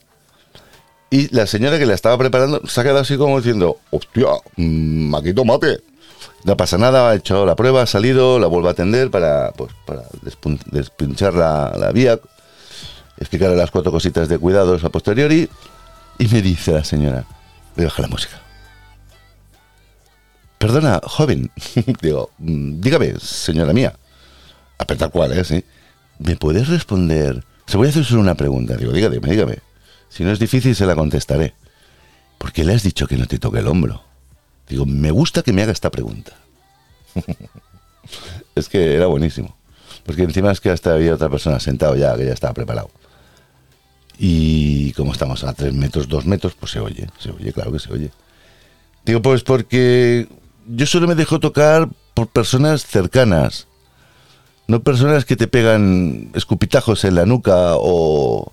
[1.10, 5.12] Y la señora que la estaba preparando se ha quedado así como diciendo, hostia, mm,
[5.16, 5.80] aquí tomate.
[6.44, 9.72] No pasa nada, ha hecho la prueba, ha salido, la vuelvo a atender para, pues,
[10.70, 12.20] despinchar la vía,
[13.18, 15.48] explicarle las cuatro cositas de cuidados a posteriori.
[16.18, 17.24] Y me dice la señora,
[17.76, 18.40] voy a bajar la música.
[20.58, 21.50] Perdona, joven.
[22.00, 23.94] Digo, "Mm, dígame, señora mía.
[24.78, 25.64] Apretar cuál, ¿eh?
[26.18, 27.44] ¿Me puedes responder?
[27.66, 28.76] Se voy a hacer solo una pregunta.
[28.76, 29.58] Digo, dígame, dígame.
[30.08, 31.54] Si no es difícil, se la contestaré.
[32.38, 34.02] ¿Por qué le has dicho que no te toque el hombro?
[34.68, 36.32] Digo, me gusta que me haga esta pregunta.
[38.54, 39.56] es que era buenísimo.
[40.04, 42.90] Porque encima es que hasta había otra persona sentado ya, que ya estaba preparado.
[44.18, 47.78] Y como estamos a tres metros, dos metros, pues se oye, se oye, claro que
[47.78, 48.10] se oye.
[49.04, 50.28] Digo, pues porque
[50.66, 53.66] yo solo me dejo tocar por personas cercanas.
[54.66, 58.52] No personas que te pegan escupitajos en la nuca o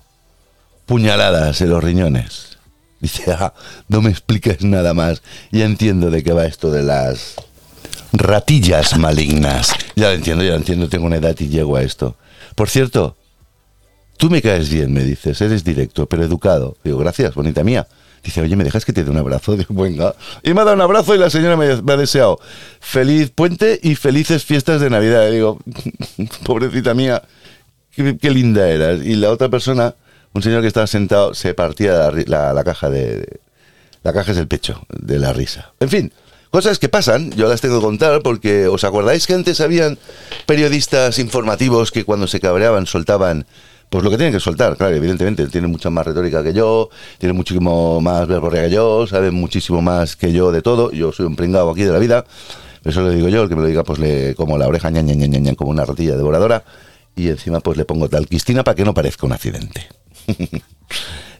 [0.84, 2.58] puñaladas en los riñones.
[3.00, 3.54] Dice, ah,
[3.88, 5.22] no me expliques nada más.
[5.50, 7.36] Ya entiendo de qué va esto de las...
[8.12, 9.72] Ratillas malignas.
[9.96, 10.88] Ya lo entiendo, ya lo entiendo.
[10.90, 12.16] Tengo una edad y llego a esto.
[12.54, 13.16] Por cierto,
[14.22, 16.76] tú me caes bien, me dices, eres directo, pero educado.
[16.84, 17.88] Digo, gracias, bonita mía.
[18.22, 19.56] Dice, oye, ¿me dejas que te dé un abrazo?
[19.56, 20.14] Digo, venga.
[20.44, 22.38] Y me ha dado un abrazo y la señora me, ha deseado
[22.78, 25.28] feliz puente y felices fiestas de Navidad.
[25.28, 25.58] Digo,
[26.44, 27.24] pobrecita mía,
[27.96, 29.00] qué, linda eras.
[29.04, 29.96] Y la otra persona,
[30.34, 33.40] un señor que estaba sentado, se partía la caja de, de-
[34.04, 35.72] La caja es el pecho de la risa.
[35.80, 36.12] En fin,
[36.50, 39.98] cosas que pasan, yo las tengo que contar porque ¿os acordáis que antes habían
[40.46, 43.46] periodistas informativos que cuando se cabreaban soltaban
[43.92, 47.36] pues lo que tienen que soltar, claro, evidentemente, tienen mucha más retórica que yo, tienen
[47.36, 51.36] muchísimo más verborrea que yo, saben muchísimo más que yo de todo, yo soy un
[51.36, 52.24] pringado aquí de la vida,
[52.84, 55.02] eso le digo yo, el que me lo diga pues le como la oreja ña,
[55.02, 56.64] ña, como una ratilla devoradora
[57.14, 59.86] y encima pues le pongo talquistina para que no parezca un accidente.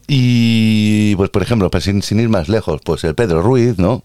[0.08, 4.02] Y, pues, por ejemplo, pues, sin, sin ir más lejos, pues el Pedro Ruiz, ¿no?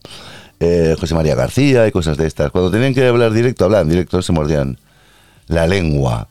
[0.59, 2.51] Eh, José María García y cosas de estas.
[2.51, 4.77] Cuando tenían que hablar directo, hablaban directo, se mordían
[5.47, 6.29] la lengua.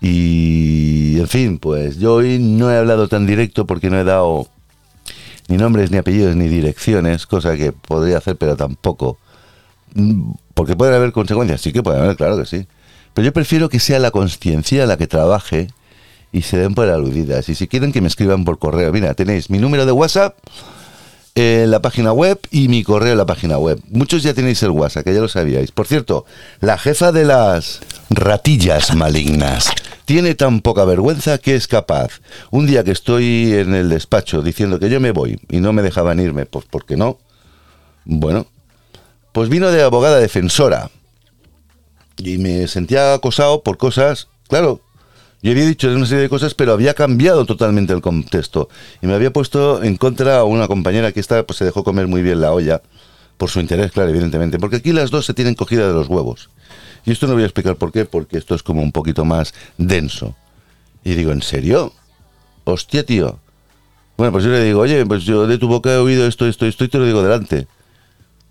[0.00, 4.48] Y, en fin, pues yo hoy no he hablado tan directo porque no he dado
[5.48, 9.18] ni nombres, ni apellidos, ni direcciones, cosa que podría hacer, pero tampoco.
[9.94, 12.66] Mm, Porque pueden haber consecuencias, sí que pueden haber, claro que sí.
[13.14, 15.68] Pero yo prefiero que sea la conciencia la que trabaje
[16.32, 17.48] y se den por aludidas.
[17.48, 20.36] Y si quieren que me escriban por correo, mira, tenéis mi número de WhatsApp
[21.34, 23.80] en la página web y mi correo en la página web.
[23.90, 25.72] Muchos ya tenéis el WhatsApp, que ya lo sabíais.
[25.72, 26.24] Por cierto,
[26.60, 29.70] la jefa de las Ratillas malignas.
[30.10, 32.20] Tiene tan poca vergüenza que es capaz.
[32.50, 35.82] Un día que estoy en el despacho diciendo que yo me voy y no me
[35.82, 37.20] dejaban irme, pues porque no.
[38.04, 38.48] Bueno,
[39.30, 40.90] pues vino de abogada defensora
[42.16, 44.80] y me sentía acosado por cosas, claro.
[45.42, 48.68] Yo había dicho una serie de cosas, pero había cambiado totalmente el contexto.
[49.00, 52.08] Y me había puesto en contra a una compañera que esta pues, se dejó comer
[52.08, 52.82] muy bien la olla,
[53.36, 54.58] por su interés, claro, evidentemente.
[54.58, 56.50] Porque aquí las dos se tienen cogida de los huevos.
[57.04, 59.54] Y esto no voy a explicar por qué, porque esto es como un poquito más
[59.78, 60.36] denso.
[61.04, 61.92] Y digo, ¿en serio?
[62.64, 63.38] Hostia, tío.
[64.16, 66.66] Bueno, pues yo le digo, oye, pues yo de tu boca he oído esto, esto,
[66.66, 67.66] esto, y te lo digo delante.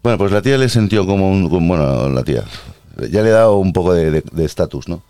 [0.01, 1.49] Bueno, pues la tía le sintió como un...
[1.67, 2.43] bueno, la tía.
[3.11, 5.03] Ya le he dado un poco de estatus, ¿no?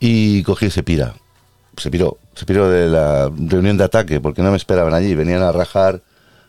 [0.00, 1.14] Y cogí y se pira.
[1.76, 2.18] Se piró.
[2.34, 5.14] Se piró de la reunión de ataque porque no me esperaban allí.
[5.14, 6.02] Venían a rajar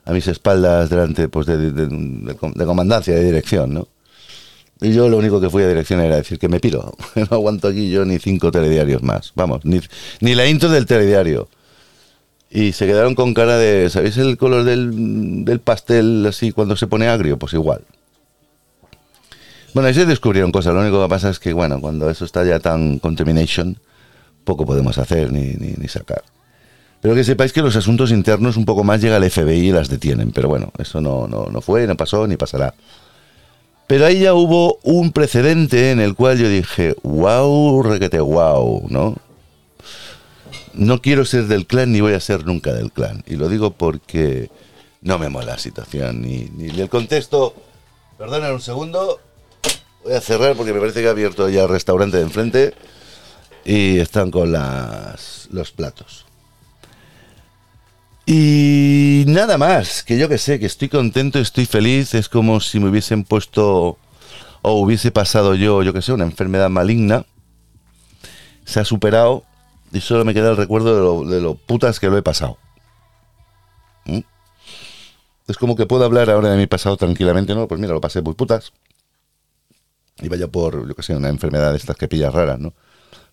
[0.06, 3.88] a mis espaldas delante pues, de, de comandancia, de dirección, ¿no?
[4.82, 6.96] Y yo lo único que fui a dirección era decir que me piro.
[7.16, 9.32] No aguanto aquí yo ni cinco telediarios más.
[9.36, 9.82] Vamos, ni,
[10.22, 11.48] ni la intro del telediario.
[12.50, 16.88] Y se quedaron con cara de, ¿sabéis el color del, del pastel así cuando se
[16.88, 17.38] pone agrio?
[17.38, 17.82] Pues igual.
[19.74, 20.74] Bueno, ahí se descubrieron cosas.
[20.74, 23.78] Lo único que pasa es que, bueno, cuando eso está ya tan contamination,
[24.44, 26.24] poco podemos hacer ni, ni, ni sacar.
[27.02, 29.90] Pero que sepáis que los asuntos internos un poco más llega el FBI y las
[29.90, 30.32] detienen.
[30.32, 32.74] Pero bueno, eso no, no, no fue, no pasó, ni pasará.
[33.88, 39.16] Pero ahí ya hubo un precedente en el cual yo dije, wow, requete wow, ¿no?
[40.74, 43.24] No quiero ser del clan ni voy a ser nunca del clan.
[43.26, 44.52] Y lo digo porque
[45.02, 47.56] no me mola la situación ni, ni el contexto.
[48.18, 49.22] Perdona un segundo.
[50.04, 52.74] Voy a cerrar porque me parece que ha abierto ya el restaurante de enfrente
[53.64, 56.27] y están con las, los platos.
[58.30, 62.78] Y nada más, que yo que sé, que estoy contento, estoy feliz, es como si
[62.78, 63.98] me hubiesen puesto
[64.62, 67.26] o hubiese pasado yo, yo que sé, una enfermedad maligna.
[68.66, 69.46] Se ha superado
[69.94, 72.58] y solo me queda el recuerdo de lo, de lo putas que lo he pasado.
[74.04, 74.20] ¿Mm?
[75.48, 77.70] Es como que puedo hablar ahora de mi pasado tranquilamente, ¿no?
[77.70, 78.74] Pues mira, lo pasé muy putas.
[80.18, 82.74] Iba yo por, yo que sé, una enfermedad de estas que pillas raras, ¿no?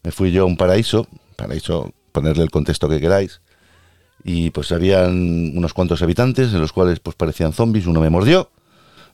[0.05, 3.41] Me fui yo a un paraíso, paraíso, ponerle el contexto que queráis,
[4.25, 8.51] y pues habían unos cuantos habitantes en los cuales pues parecían zombies, uno me mordió.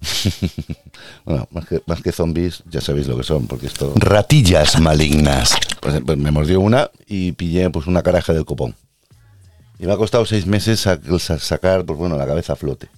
[1.25, 3.93] bueno, más que, más que zombies, ya sabéis lo que son, porque esto...
[3.97, 5.55] Ratillas malignas.
[5.81, 8.75] Pues, pues me mordió una y pillé pues una caraja del copón.
[9.79, 10.99] Y me ha costado seis meses sa-
[11.39, 12.89] sacar, pues bueno, la cabeza a flote.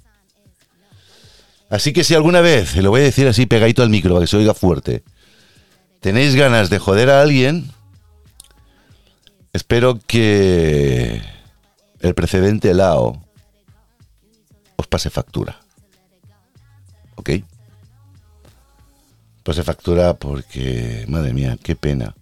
[1.70, 4.24] Así que si alguna vez, y lo voy a decir así pegadito al micro para
[4.24, 5.02] que se oiga fuerte,
[6.00, 7.70] tenéis ganas de joder a alguien,
[9.54, 11.22] espero que
[12.02, 13.24] el precedente Lao
[14.76, 15.60] os pase factura.
[17.14, 17.30] ¿Ok?
[19.42, 22.14] Pase factura porque, madre mía, qué pena.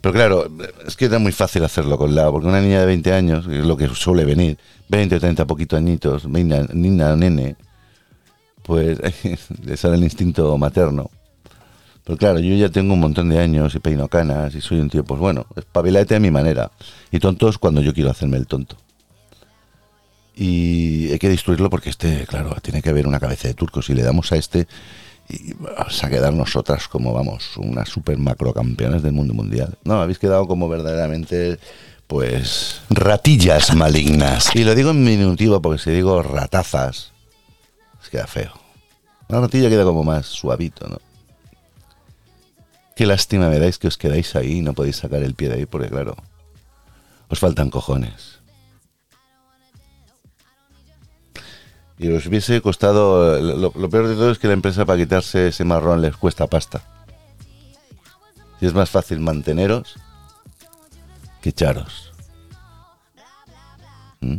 [0.00, 0.50] Pero claro,
[0.86, 3.58] es que era muy fácil hacerlo con Lao, porque una niña de 20 años, que
[3.58, 7.56] es lo que suele venir, 20 o 30 poquitos añitos, niña, niña nene,
[8.62, 8.98] pues
[9.64, 11.10] le sale el instinto materno.
[12.04, 14.90] Pero claro, yo ya tengo un montón de años y peino canas y soy un
[14.90, 16.70] tío, pues bueno, espabilate a mi manera.
[17.10, 18.76] Y tontos cuando yo quiero hacerme el tonto.
[20.36, 23.82] Y hay que destruirlo porque este, claro, tiene que haber una cabeza de turco.
[23.82, 24.66] Si le damos a este,
[25.28, 29.78] y vamos a quedar nosotras como, vamos, unas super macro campeonas del mundo mundial.
[29.84, 31.58] No, habéis quedado como verdaderamente
[32.06, 32.82] pues...
[32.90, 34.54] Ratillas malignas.
[34.54, 37.12] Y lo digo en diminutivo porque si digo ratazas,
[38.02, 38.52] es queda feo.
[39.28, 40.98] La ratilla queda como más suavito, ¿no?
[42.94, 45.56] Qué lástima me dais que os quedáis ahí y no podéis sacar el pie de
[45.56, 46.14] ahí porque, claro,
[47.28, 48.38] os faltan cojones.
[51.98, 53.40] Y os hubiese costado.
[53.40, 56.46] Lo, lo peor de todo es que la empresa para quitarse ese marrón les cuesta
[56.46, 56.82] pasta.
[58.60, 59.96] Y es más fácil manteneros
[61.40, 62.12] que echaros.
[64.20, 64.38] ¿Mm?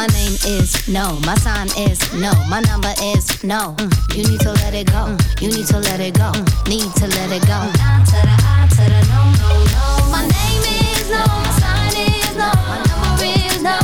[0.00, 3.74] My name is no, my sign is no, my number is no.
[3.76, 5.04] Mm, You need to let it go.
[5.12, 5.42] Mm.
[5.42, 6.32] You need to let it go.
[6.32, 6.68] Mm.
[6.72, 7.58] Need to let it go.
[7.76, 9.84] Nah to the I to the no, no, no.
[10.08, 13.76] My name is no, my sign is no, my number is no.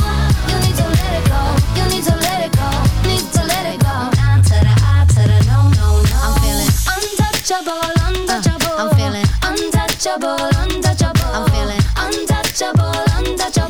[0.49, 1.41] You need to let it go.
[1.77, 2.67] You need to let it go.
[3.05, 3.95] Need to let it go.
[4.17, 6.17] Nah to the I to the no, no, no.
[6.17, 8.73] Uh, I'm feeling untouchable, untouchable.
[8.73, 11.29] I'm feeling untouchable, untouchable.
[11.37, 13.66] I'm feeling untouchable, untouchable.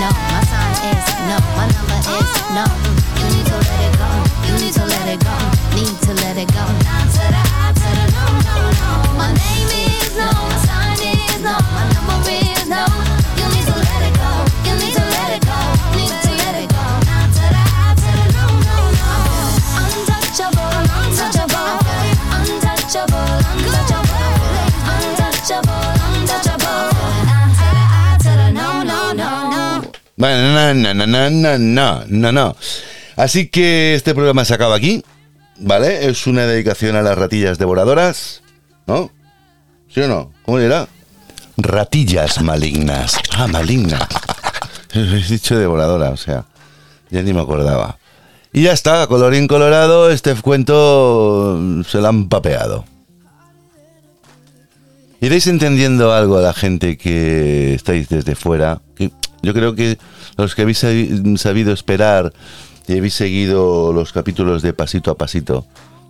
[0.00, 0.31] No,
[30.22, 32.56] No, no, no, no, no, no, no.
[33.16, 35.02] Así que este programa se acaba aquí,
[35.58, 36.08] ¿vale?
[36.08, 38.42] Es una dedicación a las ratillas devoradoras,
[38.86, 39.10] ¿no?
[39.88, 40.32] ¿Sí o no?
[40.44, 40.86] ¿Cómo era?
[41.56, 43.18] Ratillas malignas.
[43.32, 44.00] Ah, malignas.
[44.94, 46.44] He dicho devoradora, o sea,
[47.10, 47.98] ya ni me acordaba.
[48.52, 52.84] Y ya está, colorín colorado, este cuento se lo han papeado.
[55.20, 58.80] Iréis entendiendo algo a la gente que estáis desde fuera
[59.42, 59.98] yo creo que
[60.36, 62.32] los que habéis sabi- sabido esperar
[62.88, 65.66] y habéis seguido los capítulos de pasito a pasito,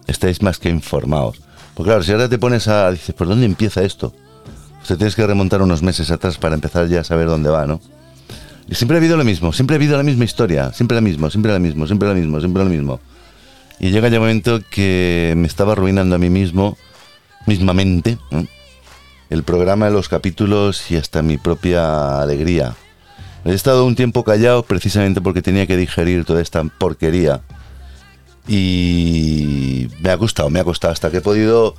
[0.06, 1.40] estáis más que informados.
[1.74, 2.90] Porque claro, si ahora te pones a...
[2.90, 4.12] Dices, ¿por dónde empieza esto?
[4.82, 7.66] O sea, tienes que remontar unos meses atrás para empezar ya a saber dónde va,
[7.66, 7.80] ¿no?
[8.68, 11.30] Y siempre ha habido lo mismo, siempre ha habido la misma historia, siempre lo mismo,
[11.30, 13.00] siempre lo mismo, siempre lo mismo, siempre lo mismo.
[13.80, 16.76] Y llega ya un momento que me estaba arruinando a mí mismo,
[17.46, 18.46] mismamente, ¿no?
[19.30, 22.74] el programa de los capítulos y hasta mi propia alegría.
[23.44, 27.40] He estado un tiempo callado precisamente porque tenía que digerir toda esta porquería.
[28.46, 31.74] Y me ha costado, me ha costado hasta que he podido...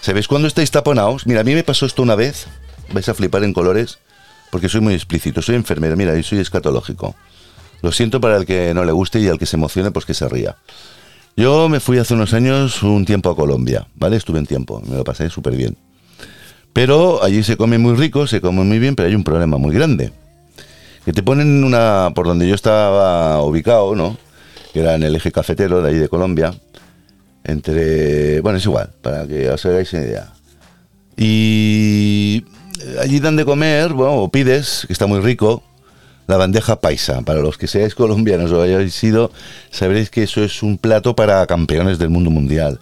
[0.00, 1.26] ¿Sabéis cuando estáis taponados?
[1.26, 2.46] Mira, a mí me pasó esto una vez,
[2.92, 3.98] vais a flipar en colores,
[4.50, 7.14] porque soy muy explícito, soy enfermero, mira, y soy escatológico.
[7.82, 10.14] Lo siento para el que no le guste y al que se emocione, pues que
[10.14, 10.56] se ría.
[11.36, 14.16] Yo me fui hace unos años un tiempo a Colombia, ¿vale?
[14.16, 15.76] Estuve un tiempo, me lo pasé súper bien.
[16.72, 19.74] Pero allí se come muy rico, se come muy bien, pero hay un problema muy
[19.74, 20.12] grande.
[21.04, 24.16] Que te ponen una, por donde yo estaba ubicado, ¿no?
[24.72, 26.54] Que era en el eje cafetero de ahí de Colombia.
[27.44, 30.32] Entre, bueno, es igual, para que os hagáis una idea.
[31.16, 32.44] Y
[33.00, 35.62] allí dan de comer, bueno, o pides, que está muy rico,
[36.26, 37.22] la bandeja paisa.
[37.22, 39.32] Para los que seáis colombianos o hayáis sido,
[39.70, 42.78] sabréis que eso es un plato para campeones del mundo mundial.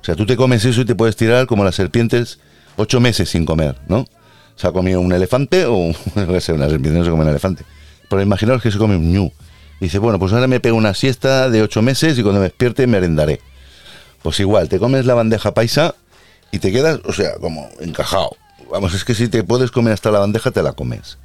[0.00, 2.38] O sea, tú te comes eso y te puedes tirar como las serpientes
[2.76, 4.04] ocho meses sin comer, ¿no?
[4.56, 5.74] Se ha comido un elefante o,
[6.14, 7.64] un elefante.
[8.08, 9.32] Pero imaginaos que se come un ñu.
[9.80, 12.46] Y dice, bueno, pues ahora me pego una siesta de ocho meses y cuando me
[12.48, 13.40] despierte merendaré.
[14.22, 15.94] Pues igual, te comes la bandeja paisa
[16.52, 18.36] y te quedas, o sea, como encajado.
[18.70, 21.18] Vamos, es que si te puedes comer hasta la bandeja, te la comes.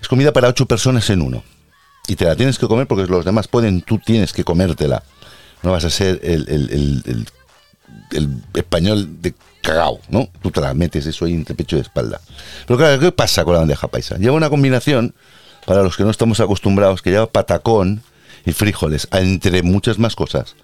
[0.00, 1.42] Es comida para ocho personas en uno.
[2.06, 5.02] Y te la tienes que comer porque los demás pueden, tú tienes que comértela.
[5.62, 7.26] No vas a ser el- el-
[8.12, 9.34] el español de
[9.64, 10.28] cagao, ¿no?
[10.42, 12.20] Tú te la metes eso ahí entre pecho y espalda.
[12.66, 14.16] Pero claro, ¿qué pasa con la bandeja paisa?
[14.16, 15.14] Lleva una combinación,
[15.66, 18.02] para los que no estamos acostumbrados, que lleva patacón
[18.44, 20.54] y frijoles, entre muchas más cosas.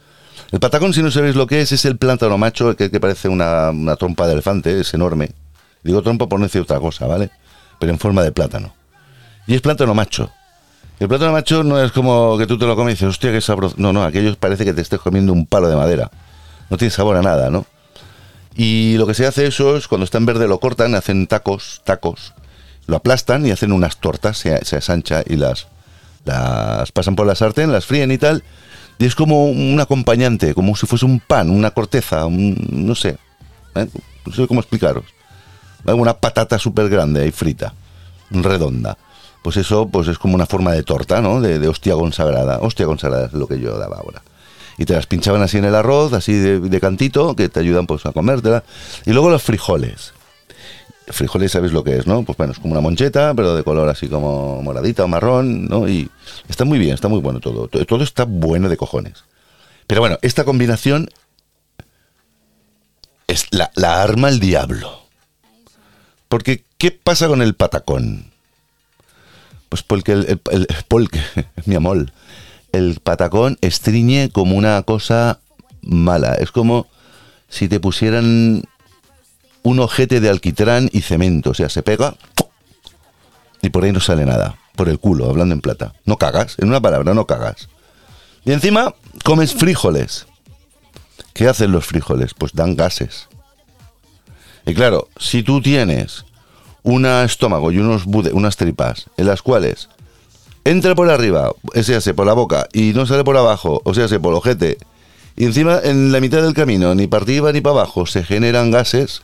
[0.53, 3.29] El patacón, si no sabéis lo que es, es el plátano macho, que, que parece
[3.29, 5.31] una, trompa de elefante, es enorme.
[5.83, 7.31] Digo trompa por no decir otra cosa, ¿vale?
[7.79, 8.75] Pero en forma de plátano.
[9.47, 10.31] Y es plátano macho.
[10.99, 13.41] El plátano macho no es como que tú te lo comes y dices, hostia, qué
[13.41, 13.77] sabroso.
[13.79, 16.11] No, no, aquello parece que te estés comiendo un palo de madera.
[16.69, 17.65] no tiene sabor a nada, ¿no?
[18.63, 21.81] Y lo que se hace eso es cuando está en verde lo cortan, hacen tacos,
[21.85, 22.35] tacos,
[22.87, 25.69] lo aplastan y hacen unas tortas, se, se asancha y las,
[26.27, 28.43] las pasan por la sartén, las fríen y tal.
[28.99, 33.17] Y es como un acompañante, como si fuese un pan, una corteza, un- no sé,
[33.77, 33.87] ¿eh?
[34.27, 35.05] no sé cómo explicaros.
[35.83, 35.99] ¿Vale?
[35.99, 37.73] Una patata súper grande ahí frita,
[38.31, 38.99] redonda.
[39.43, 41.41] Pues eso pues es como una forma de torta, ¿no?
[41.41, 42.59] De, de hostia consagrada.
[42.61, 44.21] Hostia consagrada es lo que yo daba ahora.
[44.81, 48.07] Y te las pinchaban así en el arroz, así de, cantito, que te ayudan pues
[48.07, 48.65] a comértela.
[49.05, 50.15] Y luego los frijoles.
[51.09, 52.23] Frijoles, ¿sabes lo que es, no?
[52.23, 55.87] Pues bueno, es como una moncheta, pero de color así como moradita o marrón, ¿no?
[55.87, 56.09] Y
[56.49, 57.69] está muy bien, está muy bueno todo.
[57.69, 59.23] To- Todo está bueno de cojones.
[59.87, 61.11] Pero bueno, esta combinación
[63.27, 65.03] es la, la arma el diablo.
[66.29, 68.31] Porque, ¿qué pasa con el patacón?
[69.69, 70.67] Pues porque el, el,
[71.67, 72.11] mi amor,
[72.73, 75.41] el patacón estriñe como una cosa
[75.83, 76.35] mala.
[76.35, 76.87] Es como
[77.49, 78.63] si te pusieran
[79.63, 81.51] un ojete de alquitrán y cemento.
[81.51, 82.15] O sea, se pega
[83.63, 84.57] y por ahí no sale nada.
[84.77, 85.95] Por el culo, hablando en plata.
[86.07, 87.69] No cagas, en una palabra, no cagas.
[88.45, 88.95] Y encima
[89.25, 90.27] comes frijoles.
[91.35, 92.33] ¿Qué hacen los frijoles?
[92.35, 93.29] Pues dan gases.
[94.65, 96.25] Y claro, si tú tienes
[96.83, 99.89] un estómago y unos bude- unas tripas en las cuales
[100.65, 103.95] entra por arriba, o sea, se por la boca y no sale por abajo, o
[103.95, 104.79] sea, se por el ojete,
[105.37, 108.71] y encima en la mitad del camino, ni para arriba ni para abajo, se generan
[108.71, 109.23] gases,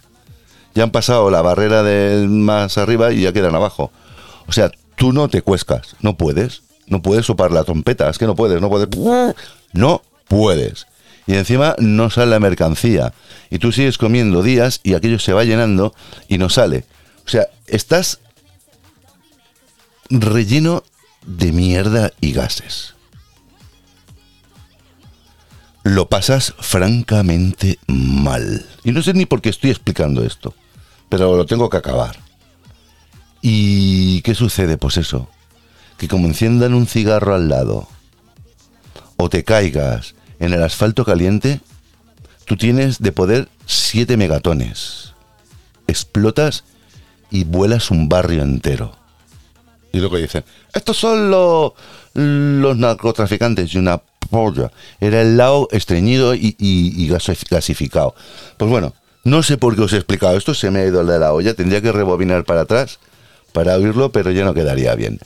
[0.75, 3.91] ya han pasado la barrera del más arriba y ya quedan abajo.
[4.47, 8.27] O sea, tú no te cuescas, no puedes, no puedes sopar la trompeta, es que
[8.27, 8.89] no puedes, no puedes,
[9.73, 10.87] no puedes.
[11.27, 13.13] Y encima no sale la mercancía.
[13.51, 15.95] Y tú sigues comiendo días y aquello se va llenando
[16.29, 16.85] y no sale.
[17.27, 18.21] O sea, estás
[20.09, 20.85] relleno
[21.27, 22.95] de mierda y gases.
[25.83, 28.67] Lo pasas francamente mal.
[28.85, 30.55] Y no sé ni por qué estoy explicando esto,
[31.09, 32.17] pero lo tengo que acabar.
[33.43, 34.77] ¿Y qué sucede?
[34.77, 35.29] Pues eso,
[35.99, 37.89] que como enciendan un cigarro al lado
[39.17, 41.61] o te caigas en el asfalto caliente,
[42.45, 45.13] tú tienes de poder 7 megatones.
[45.87, 46.65] Explotas
[47.31, 48.97] y vuelas un barrio entero.
[49.97, 50.45] Y que dicen,
[50.75, 51.73] estos son los,
[52.15, 54.71] los narcotraficantes y una polla.
[55.01, 58.15] Era el lado estreñido y, y- y gasif- gasificado.
[58.57, 58.95] Pues bueno,
[59.25, 61.55] no sé por qué os he explicado esto, se me ha ido de la olla,
[61.55, 62.99] tendría que rebobinar para atrás
[63.53, 65.19] para oírlo, pero ya no quedaría bien.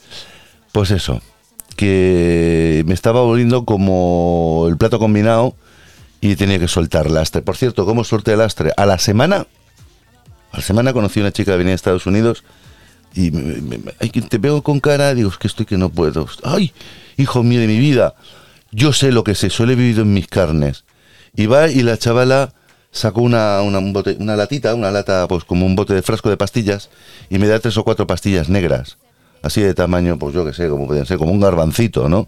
[0.71, 1.21] Pues eso,
[1.75, 5.55] que me estaba volviendo como el plato combinado
[6.21, 7.41] y tenía que soltar lastre.
[7.41, 8.71] Por cierto, ¿cómo solté el lastre?
[8.77, 9.47] A la semana,
[10.51, 12.43] a la semana conocí a una chica que venía de Estados Unidos
[13.13, 15.77] y me, me- me- ay, que te veo con cara, digo, es que estoy que
[15.77, 16.27] no puedo.
[16.43, 16.71] Ay,
[17.17, 18.15] hijo mío de mi vida,
[18.71, 20.83] yo sé lo que sé, solo he vivido en mis carnes.
[21.35, 22.53] Y va y la chavala
[22.91, 26.89] sacó una, una, una latita, una lata, pues como un bote de frasco de pastillas,
[27.29, 28.97] y me da tres o cuatro pastillas negras,
[29.41, 32.27] así de tamaño, pues yo que sé, como pueden ser, como un garbancito, ¿no?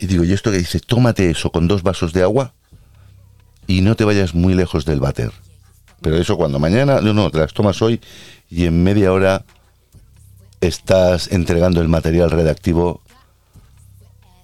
[0.00, 0.80] Y digo, ¿y esto que dice?
[0.80, 2.52] Tómate eso con dos vasos de agua
[3.66, 5.32] y no te vayas muy lejos del váter.
[6.02, 8.00] Pero eso cuando mañana, no, no, te las tomas hoy
[8.50, 9.44] y en media hora
[10.60, 13.00] estás entregando el material redactivo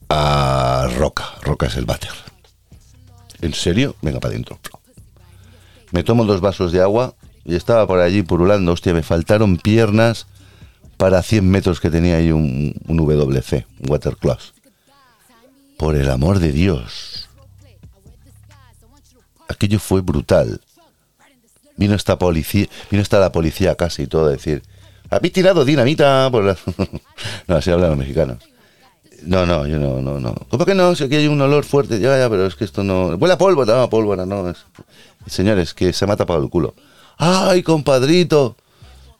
[0.09, 1.25] a Roca.
[1.43, 2.11] Roca es el váter.
[3.41, 3.97] ¿En serio?
[4.03, 4.59] Venga para adentro.
[5.91, 8.73] Me tomo dos vasos de agua y estaba por allí purulando.
[8.73, 10.27] Hostia, me faltaron piernas
[10.97, 14.55] para 100 metros que tenía ahí un, un WC, un water closet.
[15.77, 17.29] Por el amor de Dios.
[19.49, 20.61] Aquello fue brutal.
[21.77, 24.63] Vino esta policía, vino esta la policía a casa y todo a decir,
[25.13, 26.57] ¿habéis tirado dinamita por la...
[27.47, 28.39] no, así hablan los mexicanos.
[29.25, 30.35] No, no, yo no, no, no.
[30.51, 30.95] ¿Cómo que no?
[30.97, 32.01] Si aquí hay un olor fuerte.
[32.01, 33.09] Ya, ya, pero es que esto no...
[33.15, 34.51] Huele a pólvora, no, pólvora, no.
[34.51, 34.65] Es...
[35.27, 36.75] Señores, que se me ha tapado el culo.
[37.19, 38.57] ¡Ay, compadrito!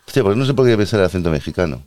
[0.07, 1.83] Hostia, pues no sé por qué pensar el acento mexicano.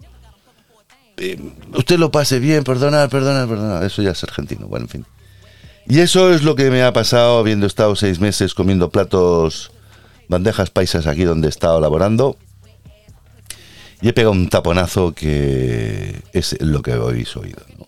[1.17, 1.37] Eh,
[1.73, 3.83] usted lo pase bien, perdonar, perdonar, perdonar.
[3.83, 5.05] Eso ya es argentino, bueno, en fin.
[5.87, 9.71] Y eso es lo que me ha pasado habiendo estado seis meses comiendo platos,
[10.27, 12.37] bandejas paisas aquí donde he estado laborando.
[14.01, 17.61] Y he pegado un taponazo que es lo que habéis oído.
[17.77, 17.87] ¿no?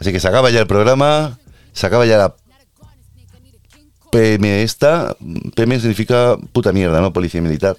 [0.00, 1.38] Así que se acaba ya el programa,
[1.72, 2.34] se acaba ya la
[4.10, 5.16] PM esta.
[5.54, 7.12] PM significa puta mierda, ¿no?
[7.12, 7.76] Policía militar.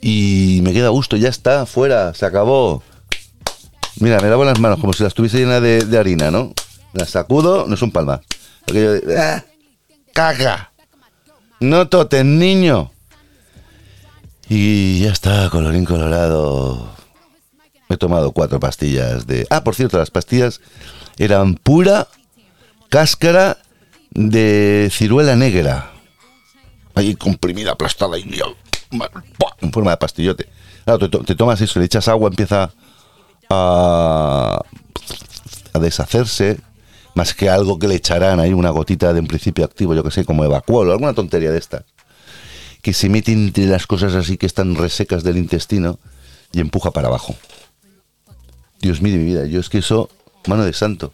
[0.00, 2.82] Y me queda gusto, ya está, fuera, se acabó.
[4.00, 6.52] Mira, me lavo las manos como si las tuviese llenas de, harina, ¿no?
[6.92, 8.20] Las sacudo, no son palmas.
[8.62, 9.44] Aquello de, ¡ah!
[10.12, 10.72] ¡Caga!
[11.60, 12.90] No totes, niño.
[14.48, 16.88] Y ya está, colorín colorado.
[17.88, 19.46] He tomado cuatro pastillas de...
[19.50, 20.60] Ah, por cierto, las pastillas
[21.18, 22.08] eran pura
[22.88, 23.58] cáscara
[24.10, 25.90] de ciruela negra.
[26.94, 28.22] ahí comprimida, aplastada, y
[29.60, 30.48] en forma de pastillote.
[30.84, 32.72] Claro, te, te tomas eso, le echas agua, empieza
[33.50, 34.60] a,
[35.72, 36.58] a deshacerse,
[37.14, 40.10] más que algo que le echarán ahí, una gotita de un principio activo, yo que
[40.10, 41.84] sé, como evacuol o alguna tontería de esta,
[42.86, 45.98] que se mete entre las cosas así que están resecas del intestino
[46.52, 47.34] y empuja para abajo.
[48.80, 50.08] Dios mío mi vida, yo es que eso,
[50.46, 51.12] mano de santo.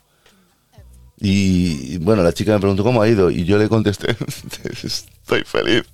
[1.18, 4.14] Y bueno, la chica me preguntó cómo ha ido y yo le contesté,
[4.82, 5.84] estoy feliz.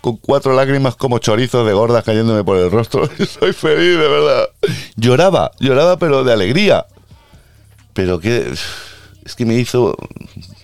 [0.00, 3.06] Con cuatro lágrimas como chorizos de gordas cayéndome por el rostro.
[3.38, 4.48] Soy feliz, de verdad.
[4.96, 6.86] Lloraba, lloraba pero de alegría.
[7.92, 8.54] Pero que
[9.26, 9.94] es que me hizo...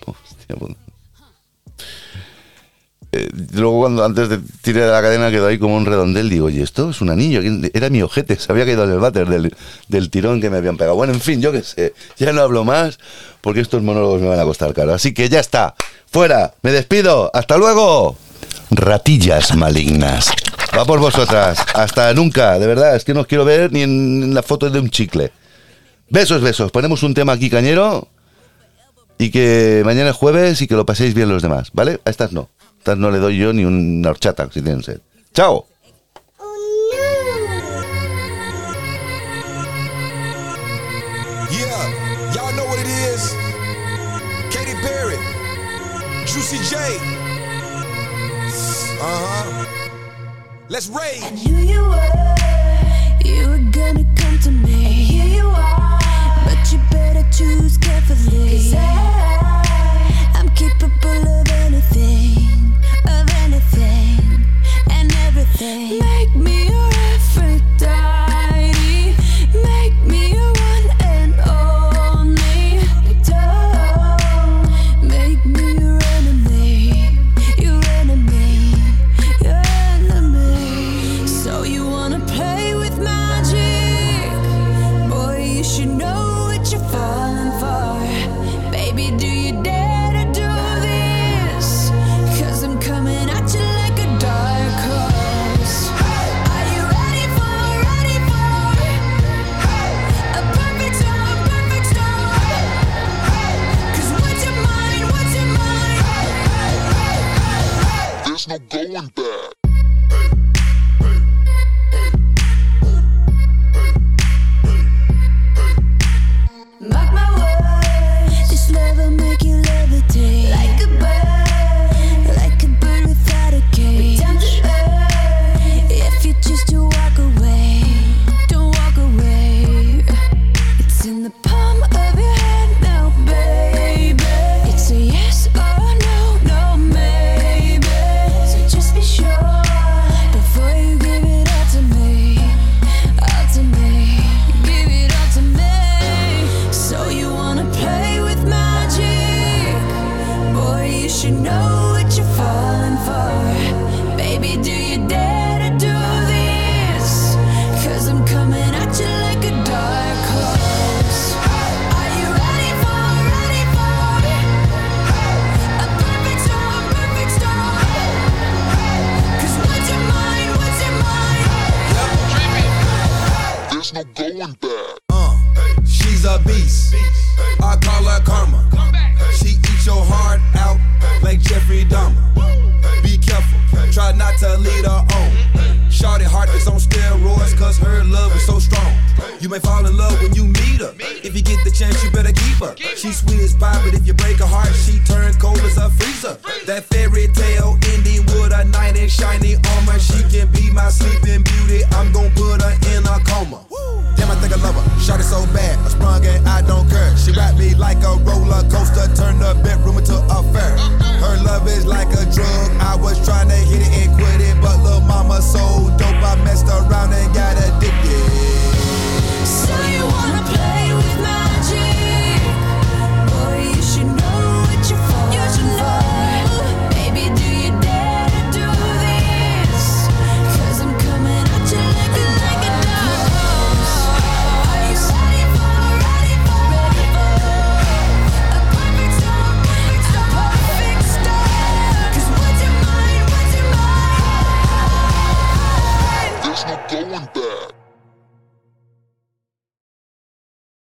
[0.03, 0.55] Hostia.
[3.13, 6.47] Eh, luego cuando antes de tirar de la cadena quedó ahí como un redondel, digo,
[6.47, 9.27] oye, esto es un anillo, ¿quién- era mi ojete, se había caído en el váter
[9.27, 9.55] del,
[9.87, 10.95] del tirón que me habían pegado.
[10.97, 12.99] Bueno, en fin, yo qué sé, ya no hablo más
[13.41, 14.93] porque estos monólogos me van a costar caro.
[14.93, 15.73] Así que ya está,
[16.11, 18.17] fuera, me despido, hasta luego.
[18.69, 20.29] Ratillas malignas.
[20.77, 24.33] Va por vosotras, hasta nunca, de verdad, es que no os quiero ver ni en
[24.33, 25.31] la foto de un chicle.
[26.09, 28.09] Besos, besos, ponemos un tema aquí cañero
[29.17, 31.99] y que mañana es jueves y que lo paséis bien los demás, ¿vale?
[32.05, 32.49] A estas no.
[32.87, 35.01] Estas no le doy yo ni una horchata si tienen sed.
[35.33, 35.65] ¡Chao!
[41.51, 43.35] Yeah, y'all know what it is.
[44.53, 45.17] Katy Perry,
[46.27, 46.77] Juicy J.
[49.01, 49.65] Uh huh.
[50.69, 51.43] Let's rage.
[51.45, 52.35] knew you were,
[53.25, 54.85] you were gonna come to me.
[54.85, 55.76] And here you are,